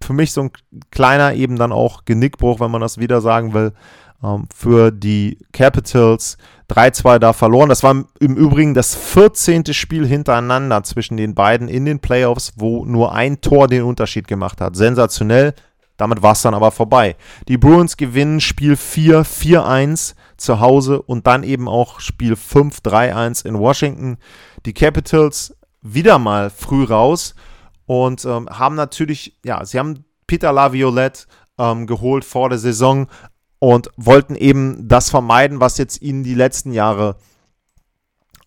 [0.03, 0.51] für mich so ein
[0.91, 3.73] kleiner eben dann auch Genickbruch, wenn man das wieder sagen will,
[4.23, 7.69] ähm, für die Capitals 3-2 da verloren.
[7.69, 9.73] Das war im Übrigen das 14.
[9.73, 14.61] Spiel hintereinander zwischen den beiden in den Playoffs, wo nur ein Tor den Unterschied gemacht
[14.61, 14.77] hat.
[14.77, 15.55] Sensationell.
[15.97, 17.17] Damit war es dann aber vorbei.
[17.49, 23.45] Die Bruins gewinnen Spiel 4 4-1 zu Hause und dann eben auch Spiel 5 3-1
[23.45, 24.19] in Washington.
[24.65, 27.35] Die Capitals wieder mal früh raus
[27.89, 31.25] und ähm, haben natürlich, ja, sie haben Peter Laviolette
[31.59, 33.09] ähm, geholt vor der Saison
[33.61, 37.17] und wollten eben das vermeiden, was jetzt ihnen die letzten Jahre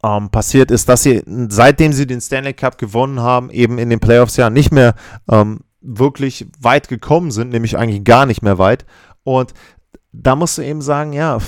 [0.03, 3.99] ähm, passiert ist, dass sie, seitdem sie den Stanley Cup gewonnen haben, eben in den
[3.99, 4.93] Playoffs ja nicht mehr
[5.27, 8.85] ähm, wirklich weit gekommen sind, nämlich eigentlich gar nicht mehr weit.
[9.23, 9.55] Und
[10.11, 11.39] da musst du eben sagen, ja,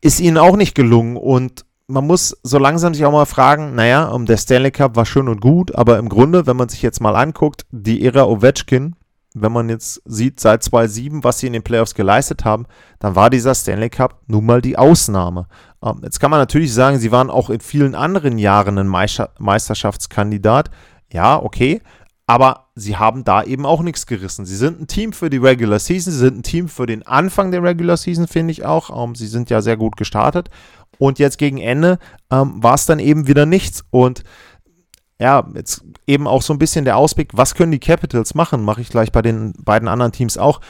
[0.00, 1.18] ist ihnen auch nicht gelungen.
[1.18, 5.28] Und man muss so langsam sich auch mal fragen, naja, der Stanley Cup war schön
[5.28, 8.96] und gut, aber im Grunde, wenn man sich jetzt mal anguckt, die Ära Ovechkin,
[9.34, 12.66] wenn man jetzt sieht, seit 2007, was sie in den Playoffs geleistet haben,
[13.00, 15.48] dann war dieser Stanley Cup nun mal die Ausnahme.
[15.82, 18.88] Ähm, jetzt kann man natürlich sagen, sie waren auch in vielen anderen Jahren ein
[19.38, 20.70] Meisterschaftskandidat.
[21.12, 21.82] Ja, okay,
[22.26, 24.46] aber sie haben da eben auch nichts gerissen.
[24.46, 27.50] Sie sind ein Team für die Regular Season, sie sind ein Team für den Anfang
[27.50, 29.04] der Regular Season, finde ich auch.
[29.04, 30.48] Ähm, sie sind ja sehr gut gestartet.
[31.04, 31.98] Und jetzt gegen Ende
[32.30, 33.84] ähm, war es dann eben wieder nichts.
[33.90, 34.24] Und
[35.20, 38.80] ja, jetzt eben auch so ein bisschen der Ausblick, was können die Capitals machen, mache
[38.80, 40.62] ich gleich bei den beiden anderen Teams auch.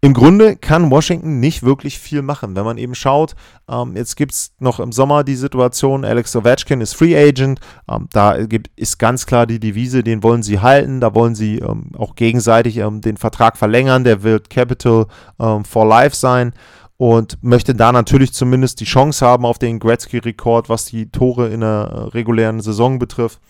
[0.00, 2.56] Im Grunde kann Washington nicht wirklich viel machen.
[2.56, 3.36] Wenn man eben schaut,
[3.68, 7.60] ähm, jetzt gibt es noch im Sommer die Situation, Alex Ovechkin ist Free Agent.
[7.88, 11.00] Ähm, da gibt, ist ganz klar die Devise, den wollen sie halten.
[11.00, 14.02] Da wollen sie ähm, auch gegenseitig ähm, den Vertrag verlängern.
[14.02, 15.06] Der wird Capital
[15.40, 16.52] ähm, for Life sein
[16.98, 21.60] und möchte da natürlich zumindest die Chance haben auf den Gretzky-Rekord, was die Tore in
[21.60, 23.40] der äh, regulären Saison betrifft.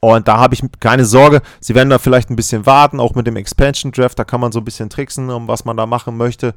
[0.00, 1.42] Und da habe ich keine Sorge.
[1.60, 4.18] Sie werden da vielleicht ein bisschen warten, auch mit dem Expansion Draft.
[4.18, 6.54] Da kann man so ein bisschen tricksen, um was man da machen möchte.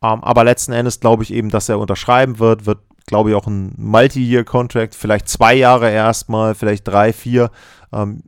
[0.00, 2.66] Ähm, aber letzten Endes glaube ich eben, dass er unterschreiben wird.
[2.66, 4.94] Wird, glaube ich, auch ein Multi-Year-Contract.
[4.94, 7.50] Vielleicht zwei Jahre erstmal, vielleicht drei, vier.
[7.92, 8.22] Ähm,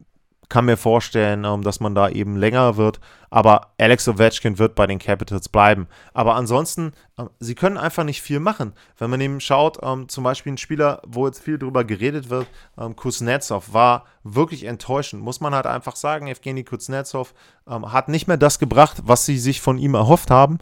[0.49, 3.01] kann mir vorstellen, ähm, dass man da eben länger wird.
[3.31, 5.89] Aber Alex Ovechkin wird bei den Capitals bleiben.
[6.15, 8.73] Aber ansonsten, ähm, sie können einfach nicht viel machen.
[8.97, 12.47] Wenn man eben schaut, ähm, zum Beispiel ein Spieler, wo jetzt viel drüber geredet wird,
[12.97, 15.23] Kuznetsov, war wirklich enttäuschend.
[15.23, 17.35] Muss man halt einfach sagen, Evgeny Kuznetsov
[17.67, 20.59] hat nicht mehr das gebracht, was sie sich von ihm erhofft haben.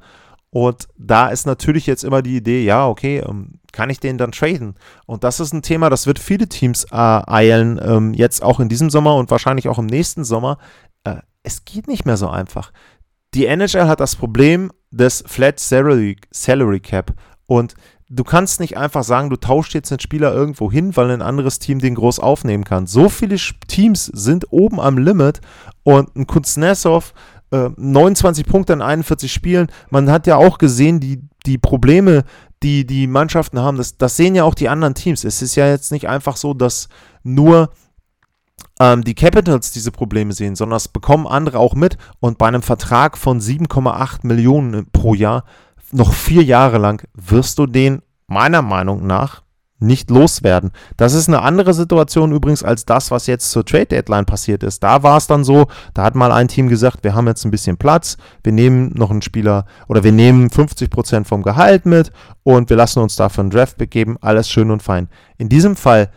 [0.54, 4.30] Und da ist natürlich jetzt immer die Idee, ja, okay, ähm, kann ich den dann
[4.30, 4.76] traden?
[5.04, 8.68] Und das ist ein Thema, das wird viele Teams äh, eilen, ähm, jetzt auch in
[8.68, 10.58] diesem Sommer und wahrscheinlich auch im nächsten Sommer.
[11.02, 12.70] Äh, es geht nicht mehr so einfach.
[13.34, 17.14] Die NHL hat das Problem des Flat Salary, Salary Cap.
[17.46, 17.74] Und
[18.08, 21.58] du kannst nicht einfach sagen, du tauschst jetzt einen Spieler irgendwo hin, weil ein anderes
[21.58, 22.86] Team den groß aufnehmen kann.
[22.86, 25.40] So viele Teams sind oben am Limit
[25.82, 27.12] und ein Kuznetsov
[27.76, 29.68] 29 äh, Punkte in 41 Spielen.
[29.90, 32.24] Man hat ja auch gesehen, die, die Probleme,
[32.62, 35.24] die die Mannschaften haben, das, das sehen ja auch die anderen Teams.
[35.24, 36.88] Es ist ja jetzt nicht einfach so, dass
[37.22, 37.70] nur
[38.80, 41.96] ähm, die Capitals diese Probleme sehen, sondern das bekommen andere auch mit.
[42.20, 45.44] Und bei einem Vertrag von 7,8 Millionen pro Jahr,
[45.92, 49.42] noch vier Jahre lang, wirst du den meiner Meinung nach
[49.80, 50.70] nicht loswerden.
[50.96, 54.82] Das ist eine andere Situation übrigens als das, was jetzt zur Trade Deadline passiert ist.
[54.82, 57.50] Da war es dann so, da hat mal ein Team gesagt, wir haben jetzt ein
[57.50, 62.70] bisschen Platz, wir nehmen noch einen Spieler oder wir nehmen 50% vom Gehalt mit und
[62.70, 65.08] wir lassen uns dafür einen Draft begeben, alles schön und fein.
[65.38, 66.10] In diesem Fall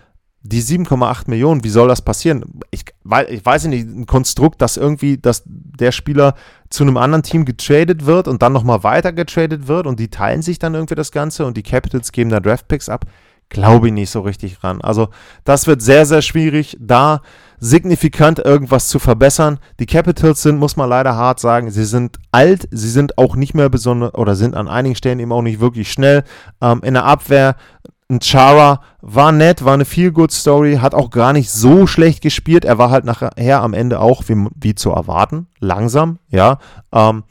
[0.44, 2.46] die 7,8 Millionen, wie soll das passieren?
[2.72, 2.86] Ich,
[3.30, 6.36] ich weiß nicht, ein Konstrukt, dass irgendwie, dass der Spieler
[6.70, 10.42] zu einem anderen Team getradet wird und dann nochmal weiter getradet wird und die teilen
[10.42, 13.06] sich dann irgendwie das Ganze und die Capitals geben da Draftpicks ab
[13.50, 14.82] glaube ich nicht so richtig ran.
[14.82, 15.10] Also
[15.44, 17.22] das wird sehr, sehr schwierig, da
[17.60, 19.60] signifikant irgendwas zu verbessern.
[19.80, 23.54] Die Capitals sind, muss man leider hart sagen, sie sind alt, sie sind auch nicht
[23.54, 26.24] mehr besonders oder sind an einigen Stellen eben auch nicht wirklich schnell.
[26.62, 27.56] Ähm, in der Abwehr,
[28.10, 32.64] ein Chara war nett, war eine Feel-Good-Story, hat auch gar nicht so schlecht gespielt.
[32.64, 36.60] Er war halt nachher am Ende auch, wie, wie zu erwarten, langsam, ja.
[36.94, 37.24] Ähm,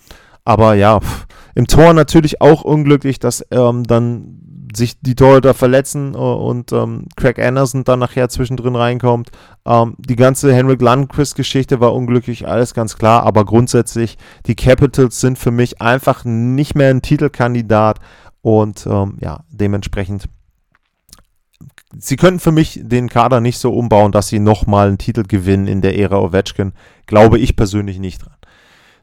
[0.44, 4.45] aber ja, pff, im Tor natürlich auch unglücklich, dass ähm, dann
[4.76, 9.30] sich die Torhüter verletzen uh, und ähm, Craig Anderson dann nachher zwischendrin reinkommt.
[9.64, 15.38] Ähm, die ganze Henrik Lundqvist-Geschichte war unglücklich, alles ganz klar, aber grundsätzlich, die Capitals sind
[15.38, 17.98] für mich einfach nicht mehr ein Titelkandidat
[18.42, 20.28] und ähm, ja, dementsprechend
[21.98, 25.66] sie könnten für mich den Kader nicht so umbauen, dass sie nochmal einen Titel gewinnen
[25.66, 26.72] in der Ära Ovechkin.
[27.06, 28.36] Glaube ich persönlich nicht dran.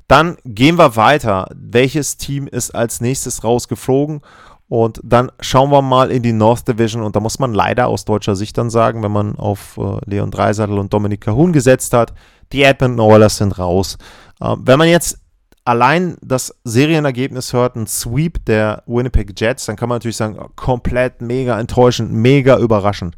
[0.07, 1.47] Dann gehen wir weiter.
[1.55, 4.21] Welches Team ist als nächstes rausgeflogen?
[4.73, 8.05] Und dann schauen wir mal in die North Division und da muss man leider aus
[8.05, 12.11] deutscher Sicht dann sagen, wenn man auf äh, Leon Dreisattel und Dominik Cahun gesetzt hat,
[12.51, 13.99] die Edmonton Oilers sind raus.
[14.41, 15.19] Äh, wenn man jetzt
[15.63, 21.21] allein das Serienergebnis hört, ein Sweep der Winnipeg Jets, dann kann man natürlich sagen, komplett
[21.21, 23.15] mega enttäuschend, mega überraschend.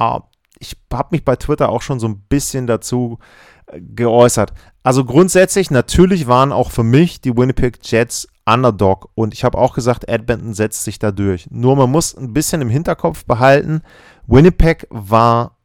[0.00, 0.18] Äh,
[0.58, 3.20] ich habe mich bei Twitter auch schon so ein bisschen dazu
[3.68, 4.52] äh, geäußert.
[4.82, 9.10] Also grundsätzlich, natürlich waren auch für mich die Winnipeg Jets Underdog.
[9.14, 11.48] Und ich habe auch gesagt, Edmonton setzt sich da durch.
[11.50, 13.82] Nur man muss ein bisschen im Hinterkopf behalten,
[14.26, 15.56] Winnipeg war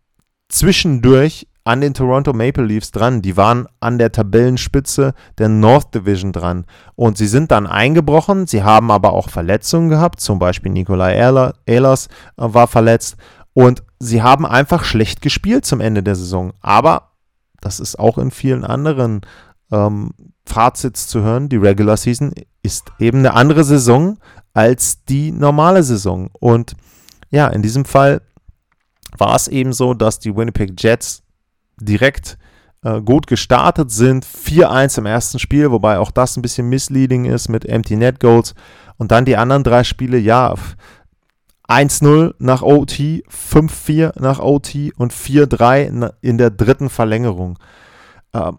[0.49, 3.21] zwischendurch an den Toronto Maple Leafs dran.
[3.21, 6.65] Die waren an der Tabellenspitze der North Division dran.
[6.95, 8.47] Und sie sind dann eingebrochen.
[8.47, 10.19] Sie haben aber auch Verletzungen gehabt.
[10.19, 11.15] Zum Beispiel Nikolai
[11.65, 13.17] Ehlers äh, war verletzt.
[13.53, 16.53] Und sie haben einfach schlecht gespielt zum Ende der Saison.
[16.61, 17.11] Aber
[17.59, 19.21] das ist auch in vielen anderen
[19.71, 20.11] ähm,
[20.45, 21.49] Fazits zu hören.
[21.49, 24.17] Die Regular Season ist eben eine andere Saison
[24.53, 26.29] als die normale Saison.
[26.39, 26.75] Und
[27.29, 28.21] ja, in diesem Fall
[29.17, 31.23] war es eben so, dass die Winnipeg Jets
[31.79, 32.37] direkt
[32.83, 34.25] äh, gut gestartet sind.
[34.25, 38.53] 4-1 im ersten Spiel, wobei auch das ein bisschen misleading ist mit Empty Net Goals.
[38.97, 40.53] Und dann die anderen drei Spiele, ja,
[41.67, 47.57] 1-0 nach OT, 5-4 nach OT und 4-3 in der dritten Verlängerung.
[48.33, 48.51] Äh,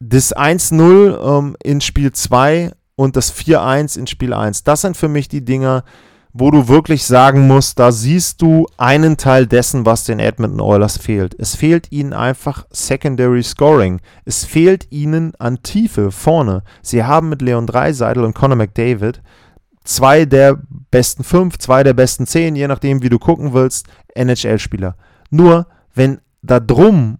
[0.00, 4.64] das 1-0 ähm, in Spiel 2 und das 4-1 in Spiel 1.
[4.64, 5.84] Das sind für mich die Dinger,
[6.32, 10.96] wo du wirklich sagen musst, da siehst du einen Teil dessen, was den Edmonton Oilers
[10.96, 11.34] fehlt.
[11.38, 14.00] Es fehlt ihnen einfach Secondary Scoring.
[14.24, 16.62] Es fehlt ihnen an Tiefe vorne.
[16.80, 19.20] Sie haben mit Leon Dreiseitel und Conor McDavid
[19.84, 20.58] zwei der
[20.90, 24.96] besten fünf, zwei der besten zehn, je nachdem, wie du gucken willst, NHL-Spieler.
[25.30, 27.18] Nur, wenn da drum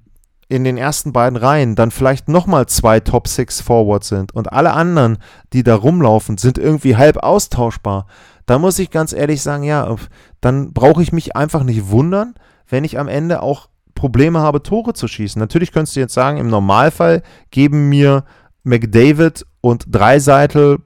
[0.52, 4.74] in den ersten beiden Reihen dann vielleicht nochmal zwei Top 6 Forwards sind und alle
[4.74, 5.16] anderen,
[5.54, 8.06] die da rumlaufen, sind irgendwie halb austauschbar,
[8.44, 9.96] da muss ich ganz ehrlich sagen, ja,
[10.42, 12.34] dann brauche ich mich einfach nicht wundern,
[12.68, 15.40] wenn ich am Ende auch Probleme habe, Tore zu schießen.
[15.40, 18.24] Natürlich könntest du jetzt sagen, im Normalfall geben mir
[18.62, 20.80] McDavid und Dreiseitel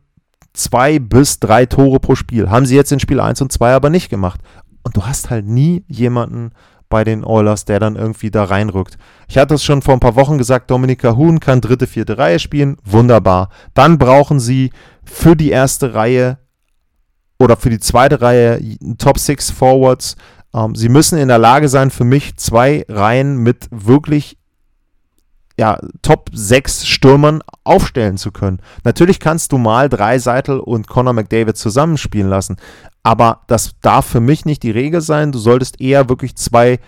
[0.52, 2.50] zwei bis drei Tore pro Spiel.
[2.50, 4.40] Haben sie jetzt in Spiel 1 und 2 aber nicht gemacht.
[4.85, 6.52] Und du hast halt nie jemanden,
[6.88, 8.99] bei den Oilers, der dann irgendwie da reinrückt.
[9.29, 12.38] Ich hatte es schon vor ein paar Wochen gesagt, Dominika Huhn kann dritte, vierte Reihe
[12.38, 12.77] spielen.
[12.85, 13.51] Wunderbar.
[13.75, 14.70] Dann brauchen sie
[15.05, 16.38] für die erste Reihe
[17.38, 18.61] oder für die zweite Reihe
[18.99, 20.16] Top 6 Forwards.
[20.55, 24.38] Ähm, sie müssen in der Lage sein, für mich zwei Reihen mit wirklich
[25.59, 28.61] ja, Top 6 Stürmern aufstellen zu können.
[28.85, 32.57] Natürlich kannst du mal drei Seitel und Conor McDavid zusammenspielen lassen,
[33.03, 35.33] aber das darf für mich nicht die Regel sein.
[35.33, 36.79] Du solltest eher wirklich zwei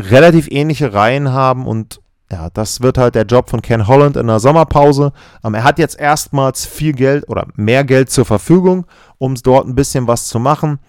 [0.00, 4.26] relativ ähnliche Reihen haben und ja, das wird halt der Job von Ken Holland in
[4.26, 5.12] der Sommerpause.
[5.44, 8.86] Ähm, er hat jetzt erstmals viel Geld oder mehr Geld zur Verfügung,
[9.18, 10.80] um dort ein bisschen was zu machen.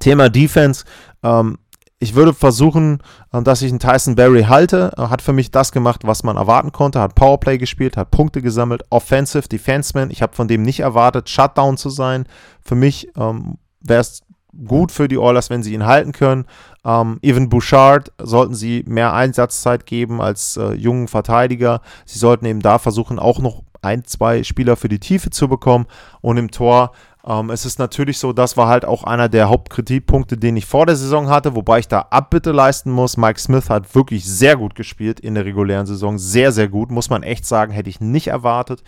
[0.00, 0.84] Thema Defense.
[1.22, 1.58] Ähm,
[2.02, 4.92] ich würde versuchen, äh, dass ich einen Tyson Berry halte.
[4.96, 6.98] Er hat für mich das gemacht, was man erwarten konnte.
[6.98, 8.82] Hat Powerplay gespielt, hat Punkte gesammelt.
[8.88, 10.10] Offensive Defenseman.
[10.10, 12.24] Ich habe von dem nicht erwartet, Shutdown zu sein.
[12.62, 14.22] Für mich ähm, wäre es
[14.66, 16.46] gut für die Oilers, wenn sie ihn halten können.
[16.84, 21.82] Ähm, Evan Bouchard sollten sie mehr Einsatzzeit geben als äh, jungen Verteidiger.
[22.06, 25.86] Sie sollten eben da versuchen, auch noch ein, zwei Spieler für die Tiefe zu bekommen.
[26.22, 26.92] Und im Tor
[27.24, 30.86] ähm, es ist natürlich so, das war halt auch einer der Hauptkritikpunkte, den ich vor
[30.86, 33.16] der Saison hatte, wobei ich da Abbitte leisten muss.
[33.16, 36.18] Mike Smith hat wirklich sehr gut gespielt in der regulären Saison.
[36.18, 38.82] Sehr, sehr gut, muss man echt sagen, hätte ich nicht erwartet.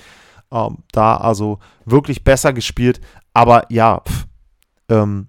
[0.50, 3.00] Ähm, da also wirklich besser gespielt.
[3.34, 4.26] Aber ja, pff,
[4.88, 5.28] ähm,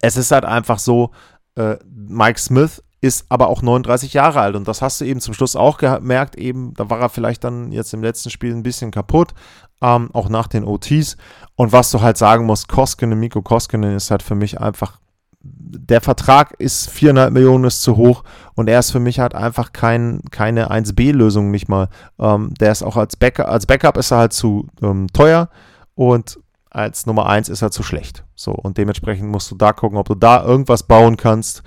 [0.00, 1.10] es ist halt einfach so,
[1.56, 5.34] äh, Mike Smith ist aber auch 39 Jahre alt und das hast du eben zum
[5.34, 8.90] Schluss auch gemerkt, eben, da war er vielleicht dann jetzt im letzten Spiel ein bisschen
[8.90, 9.34] kaputt,
[9.82, 11.16] ähm, auch nach den OTs.
[11.54, 14.98] Und was du halt sagen musst, Koskinen, Miko Koskinen ist halt für mich einfach,
[15.40, 18.24] der Vertrag ist viereinhalb Millionen ist zu hoch
[18.54, 21.88] und er ist für mich halt einfach kein, keine 1B-Lösung nicht mal.
[22.18, 25.50] Ähm, der ist auch als Backup, als Backup ist er halt zu ähm, teuer
[25.94, 26.38] und
[26.70, 28.24] als Nummer 1 ist er zu schlecht.
[28.34, 31.62] So, und dementsprechend musst du da gucken, ob du da irgendwas bauen kannst.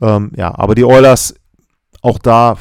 [0.00, 1.34] Ähm, ja, aber die Oilers,
[2.02, 2.56] auch da,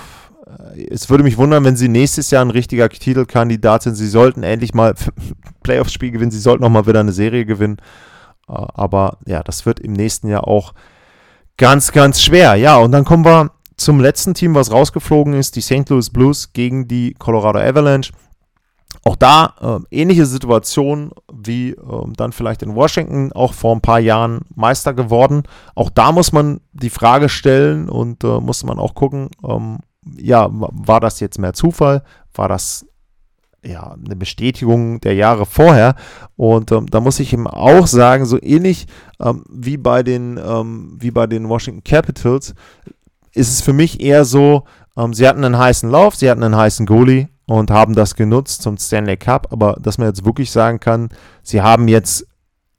[0.90, 3.96] es würde mich wundern, wenn sie nächstes Jahr ein richtiger Titelkandidat sind.
[3.96, 4.94] Sie sollten endlich mal
[5.64, 7.78] Playoff-Spiel gewinnen, sie sollten auch mal wieder eine Serie gewinnen.
[8.48, 10.74] Äh, aber ja, das wird im nächsten Jahr auch
[11.58, 12.56] ganz, ganz schwer.
[12.56, 15.90] Ja, und dann kommen wir zum letzten Team, was rausgeflogen ist, die St.
[15.90, 18.14] Louis Blues gegen die Colorado Avalanche.
[19.08, 19.54] Auch da
[19.92, 21.76] äh, ähnliche Situation wie äh,
[22.18, 25.44] dann vielleicht in Washington, auch vor ein paar Jahren Meister geworden.
[25.76, 29.78] Auch da muss man die Frage stellen und äh, muss man auch gucken, ähm,
[30.18, 32.04] ja, war das jetzt mehr Zufall?
[32.34, 32.88] War das
[33.64, 35.94] ja eine Bestätigung der Jahre vorher?
[36.36, 38.88] Und ähm, da muss ich ihm auch sagen, so ähnlich
[39.20, 42.56] ähm, wie bei den ähm, wie bei den Washington Capitals
[43.34, 44.64] ist es für mich eher so,
[44.98, 48.62] ähm, sie hatten einen heißen Lauf, sie hatten einen heißen Goalie und haben das genutzt
[48.62, 51.10] zum Stanley Cup, aber dass man jetzt wirklich sagen kann,
[51.44, 52.28] sie haben jetzt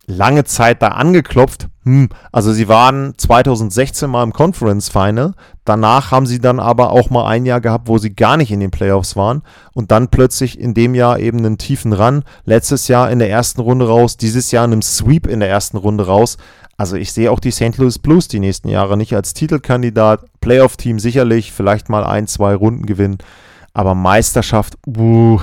[0.07, 1.69] lange Zeit da angeklopft.
[1.85, 5.35] Hm, also sie waren 2016 mal im Conference Final.
[5.65, 8.61] Danach haben sie dann aber auch mal ein Jahr gehabt, wo sie gar nicht in
[8.61, 9.43] den Playoffs waren.
[9.73, 12.25] Und dann plötzlich in dem Jahr eben einen tiefen Run.
[12.45, 15.77] Letztes Jahr in der ersten Runde raus, dieses Jahr in einem Sweep in der ersten
[15.77, 16.39] Runde raus.
[16.77, 17.79] Also ich sehe auch die St.
[17.79, 20.25] Louis Blues die nächsten Jahre nicht als Titelkandidat.
[20.41, 23.19] Playoff-Team sicherlich, vielleicht mal ein, zwei Runden gewinnen.
[23.77, 25.39] Aber Meisterschaft, uh,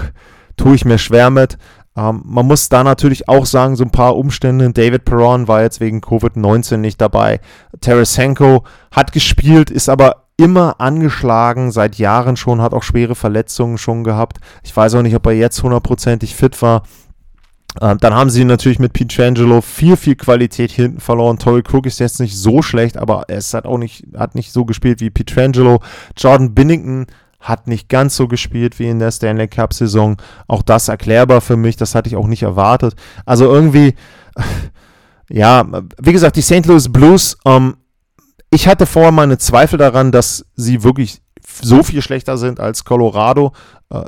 [0.57, 1.59] tue ich mir schwer mit.
[1.95, 4.71] Ähm, man muss da natürlich auch sagen, so ein paar Umstände.
[4.71, 7.41] David Perron war jetzt wegen Covid-19 nicht dabei.
[7.79, 14.03] Tarasenko hat gespielt, ist aber immer angeschlagen, seit Jahren schon, hat auch schwere Verletzungen schon
[14.03, 14.39] gehabt.
[14.63, 16.81] Ich weiß auch nicht, ob er jetzt hundertprozentig fit war.
[17.81, 21.37] Ähm, dann haben sie natürlich mit Pietrangelo viel, viel Qualität hinten verloren.
[21.37, 24.65] Tory Cook ist jetzt nicht so schlecht, aber er hat auch nicht, hat nicht so
[24.65, 25.81] gespielt wie Pietrangelo.
[26.17, 27.05] Jordan Binnington
[27.43, 30.17] hat nicht ganz so gespielt wie in der Stanley Cup-Saison.
[30.47, 32.95] Auch das erklärbar für mich, das hatte ich auch nicht erwartet.
[33.25, 33.95] Also irgendwie,
[35.29, 35.65] ja,
[36.01, 36.65] wie gesagt, die St.
[36.65, 37.75] Louis Blues, ähm,
[38.49, 41.21] ich hatte vorher meine Zweifel daran, dass sie wirklich
[41.61, 43.51] so viel schlechter sind als Colorado.
[43.89, 44.05] Äh,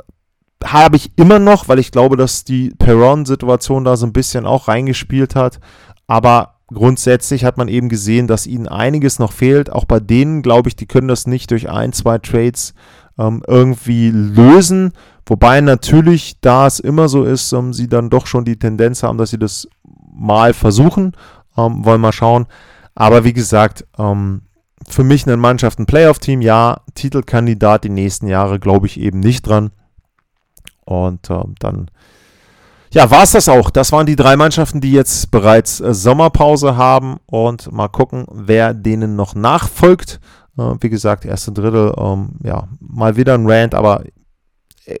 [0.64, 4.68] habe ich immer noch, weil ich glaube, dass die Perron-Situation da so ein bisschen auch
[4.68, 5.60] reingespielt hat.
[6.06, 9.70] Aber grundsätzlich hat man eben gesehen, dass ihnen einiges noch fehlt.
[9.70, 12.74] Auch bei denen, glaube ich, die können das nicht durch ein, zwei Trades
[13.18, 14.92] ähm, irgendwie lösen.
[15.26, 19.18] Wobei natürlich, da es immer so ist, ähm, sie dann doch schon die Tendenz haben,
[19.18, 19.68] dass sie das
[20.12, 21.12] mal versuchen.
[21.56, 22.46] Ähm, wollen mal schauen.
[22.94, 24.42] Aber wie gesagt, ähm,
[24.88, 29.46] für mich eine Mannschaft ein Playoff-Team, ja, Titelkandidat die nächsten Jahre glaube ich eben nicht
[29.46, 29.70] dran.
[30.84, 31.90] Und äh, dann,
[32.92, 33.70] ja, war es das auch.
[33.70, 37.16] Das waren die drei Mannschaften, die jetzt bereits äh, Sommerpause haben.
[37.26, 40.20] Und mal gucken, wer denen noch nachfolgt.
[40.58, 44.02] Äh, wie gesagt, erste Drittel, ähm, ja, mal wieder ein Rant, aber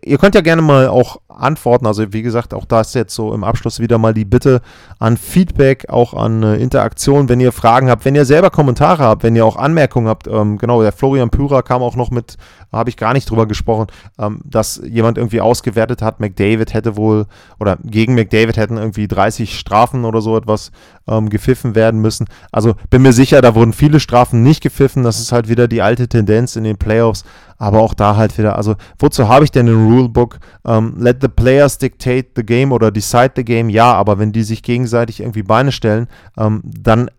[0.04, 1.86] ihr könnt ja gerne mal auch antworten.
[1.86, 4.60] Also wie gesagt, auch da ist jetzt so im Abschluss wieder mal die Bitte
[4.98, 9.22] an Feedback, auch an äh, Interaktion, wenn ihr Fragen habt, wenn ihr selber Kommentare habt,
[9.22, 10.26] wenn ihr auch Anmerkungen habt.
[10.26, 12.36] Ähm, genau, der Florian Pyra kam auch noch mit,
[12.72, 13.86] habe ich gar nicht drüber gesprochen,
[14.18, 17.26] ähm, dass jemand irgendwie ausgewertet hat, McDavid hätte wohl,
[17.60, 20.72] oder gegen McDavid hätten irgendwie 30 Strafen oder so etwas
[21.08, 22.26] ähm, gepfiffen werden müssen.
[22.50, 25.02] Also bin mir sicher, da wurden viele Strafen nicht gepfiffen.
[25.02, 27.24] Das ist halt wieder die alte Tendenz in den Playoffs.
[27.58, 30.38] Aber auch da halt wieder, also wozu habe ich denn ein Rulebook?
[30.62, 34.42] Um, let the players dictate the game oder decide the game, ja, aber wenn die
[34.42, 37.10] sich gegenseitig irgendwie Beine stellen, um, dann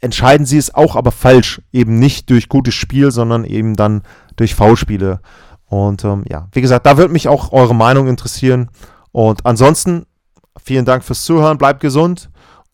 [0.00, 1.60] entscheiden sie es auch aber falsch.
[1.72, 4.02] Eben nicht durch gutes Spiel, sondern eben dann
[4.36, 5.20] durch Foulspiele.
[5.66, 8.70] Und ähm, ja, wie gesagt, da würde mich auch eure Meinung interessieren.
[9.12, 10.06] Und ansonsten,
[10.62, 12.28] vielen Dank fürs Zuhören, bleibt gesund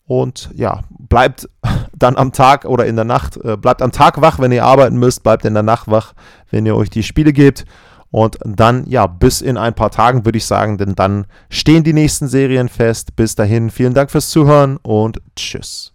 [0.05, 1.47] und ja, bleibt
[1.93, 4.97] dann am Tag oder in der Nacht, äh, bleibt am Tag wach, wenn ihr arbeiten
[4.97, 6.13] müsst, bleibt in der Nacht wach,
[6.49, 7.65] wenn ihr euch die Spiele gebt.
[8.11, 11.93] Und dann, ja, bis in ein paar Tagen würde ich sagen, denn dann stehen die
[11.93, 13.15] nächsten Serien fest.
[13.15, 15.93] Bis dahin, vielen Dank fürs Zuhören und tschüss.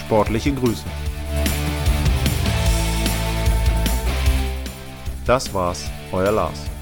[0.00, 0.84] Sportliche Grüße.
[5.26, 6.75] Das war's, euer Lars.